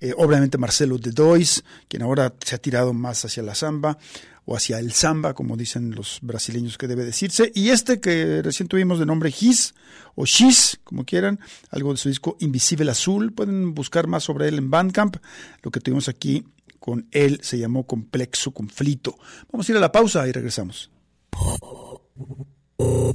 Eh, 0.00 0.12
obviamente 0.16 0.58
Marcelo 0.58 0.98
de 0.98 1.10
Dois, 1.10 1.64
quien 1.88 2.02
ahora 2.02 2.32
se 2.44 2.54
ha 2.54 2.58
tirado 2.58 2.92
más 2.92 3.24
hacia 3.24 3.42
la 3.42 3.54
samba 3.54 3.98
o 4.44 4.54
hacia 4.54 4.78
el 4.78 4.92
samba, 4.92 5.34
como 5.34 5.56
dicen 5.56 5.94
los 5.94 6.20
brasileños 6.22 6.78
que 6.78 6.86
debe 6.86 7.04
decirse. 7.04 7.50
Y 7.54 7.70
este 7.70 8.00
que 8.00 8.42
recién 8.42 8.68
tuvimos 8.68 8.98
de 8.98 9.06
nombre 9.06 9.32
His 9.40 9.74
o 10.14 10.24
Shis, 10.24 10.78
como 10.84 11.04
quieran, 11.04 11.40
algo 11.70 11.92
de 11.92 11.98
su 11.98 12.10
disco 12.10 12.36
Invisible 12.40 12.90
Azul. 12.90 13.32
Pueden 13.32 13.74
buscar 13.74 14.06
más 14.06 14.24
sobre 14.24 14.48
él 14.48 14.58
en 14.58 14.70
Bandcamp. 14.70 15.16
Lo 15.62 15.70
que 15.70 15.80
tuvimos 15.80 16.08
aquí 16.08 16.44
con 16.78 17.08
él 17.10 17.40
se 17.42 17.58
llamó 17.58 17.86
Complexo 17.86 18.52
Conflito. 18.52 19.18
Vamos 19.50 19.68
a 19.68 19.72
ir 19.72 19.78
a 19.78 19.80
la 19.80 19.92
pausa 19.92 20.28
y 20.28 20.32
regresamos. 20.32 20.90
El 22.78 23.10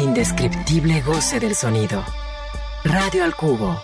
indescriptible 0.00 1.02
goce 1.02 1.40
del 1.40 1.54
sonido. 1.54 2.02
Radio 2.84 3.24
al 3.24 3.36
cubo. 3.36 3.76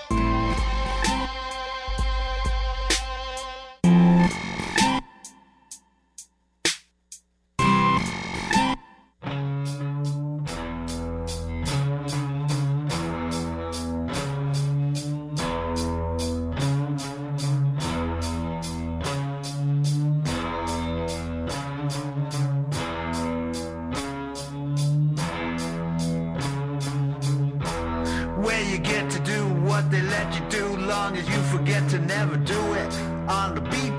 Long 30.86 31.16
as 31.16 31.26
you 31.28 31.42
forget 31.44 31.88
to 31.90 31.98
never 31.98 32.36
do 32.36 32.60
it. 32.74 32.94
On 33.28 33.54
the 33.54 33.60
beat 33.62 33.98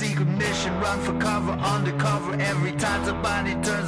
secret 0.00 0.28
mission. 0.28 0.72
Run 0.80 0.98
for 1.00 1.12
cover, 1.18 1.52
undercover. 1.52 2.32
Every 2.40 2.72
time 2.72 3.04
somebody 3.04 3.52
turns 3.52 3.66
the 3.66 3.79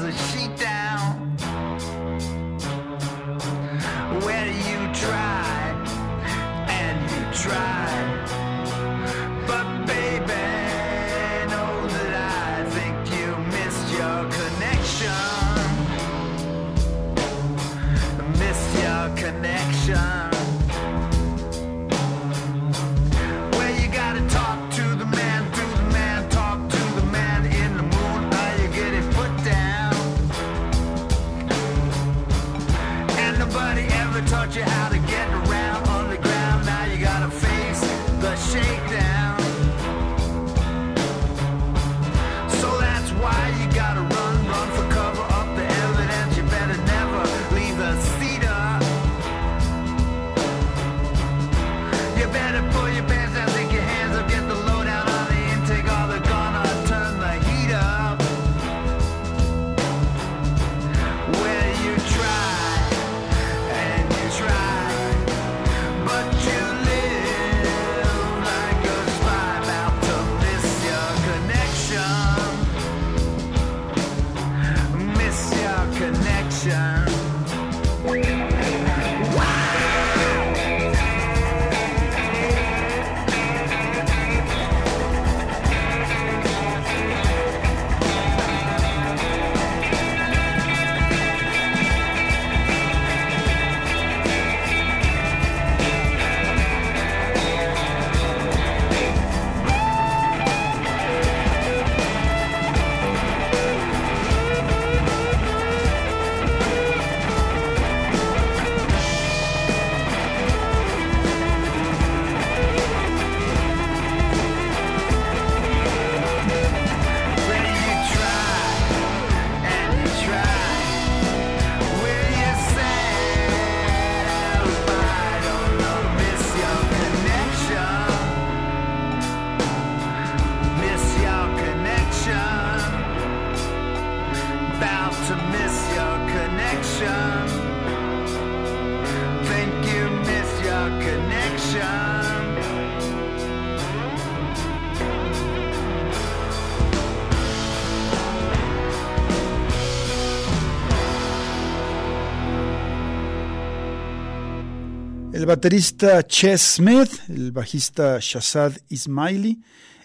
baterista 155.52 156.22
Ches 156.26 156.62
Smith, 156.62 157.10
el 157.28 157.52
bajista 157.52 158.18
Shazad 158.18 158.72
Ismaili 158.88 159.60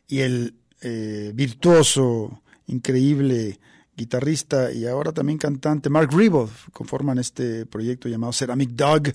y 0.06 0.20
el 0.20 0.56
eh, 0.82 1.32
virtuoso, 1.34 2.42
increíble 2.66 3.58
guitarrista 3.98 4.72
y 4.72 4.86
ahora 4.86 5.12
también 5.12 5.40
cantante 5.40 5.90
Mark 5.90 6.12
Ribot 6.14 6.52
conforman 6.72 7.18
este 7.18 7.66
proyecto 7.66 8.08
llamado 8.08 8.32
Ceramic 8.32 8.70
Dog, 8.70 9.14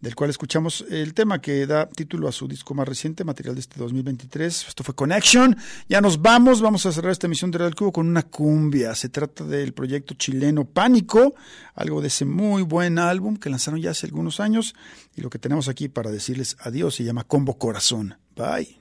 del 0.00 0.14
cual 0.16 0.30
escuchamos 0.30 0.84
el 0.90 1.14
tema 1.14 1.40
que 1.40 1.66
da 1.66 1.88
título 1.88 2.26
a 2.28 2.32
su 2.32 2.48
disco 2.48 2.74
más 2.74 2.88
reciente, 2.88 3.24
material 3.24 3.54
de 3.54 3.60
este 3.60 3.78
2023. 3.78 4.66
Esto 4.68 4.82
fue 4.82 4.94
Connection. 4.94 5.56
Ya 5.88 6.00
nos 6.00 6.20
vamos, 6.20 6.60
vamos 6.60 6.84
a 6.86 6.92
cerrar 6.92 7.12
esta 7.12 7.28
emisión 7.28 7.52
de 7.52 7.58
Real 7.58 7.74
Cubo 7.74 7.92
con 7.92 8.08
una 8.08 8.24
cumbia. 8.24 8.94
Se 8.96 9.08
trata 9.08 9.44
del 9.44 9.72
proyecto 9.72 10.14
chileno 10.14 10.64
Pánico, 10.64 11.34
algo 11.74 12.00
de 12.00 12.08
ese 12.08 12.24
muy 12.24 12.62
buen 12.62 12.98
álbum 12.98 13.36
que 13.36 13.48
lanzaron 13.48 13.80
ya 13.80 13.92
hace 13.92 14.06
algunos 14.06 14.40
años. 14.40 14.74
Y 15.14 15.20
lo 15.20 15.30
que 15.30 15.38
tenemos 15.38 15.68
aquí 15.68 15.88
para 15.88 16.10
decirles 16.10 16.56
adiós 16.60 16.96
se 16.96 17.04
llama 17.04 17.24
Combo 17.24 17.56
Corazón. 17.56 18.16
Bye. 18.34 18.80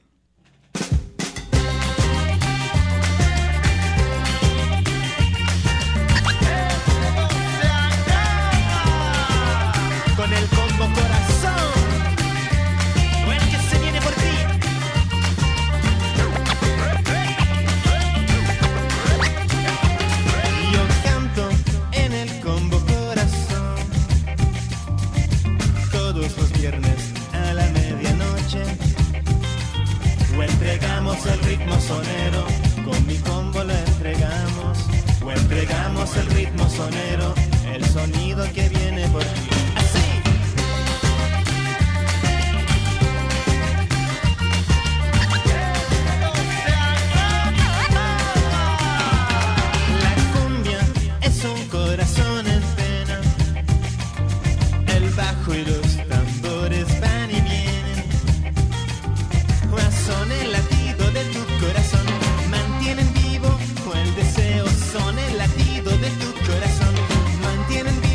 Ritmo 31.66 31.82
sonero. 31.82 32.46
Con 32.84 33.08
mi 33.08 33.16
combo 33.18 33.64
lo 33.64 33.74
entregamos. 33.74 34.86
O 35.24 35.32
entregamos 35.32 36.16
el 36.18 36.28
ritmo 36.28 36.70
sonero. 36.70 37.34
El 37.74 37.84
sonido 37.86 38.46
que 38.54 38.65
and 67.78 68.02
be 68.04 68.15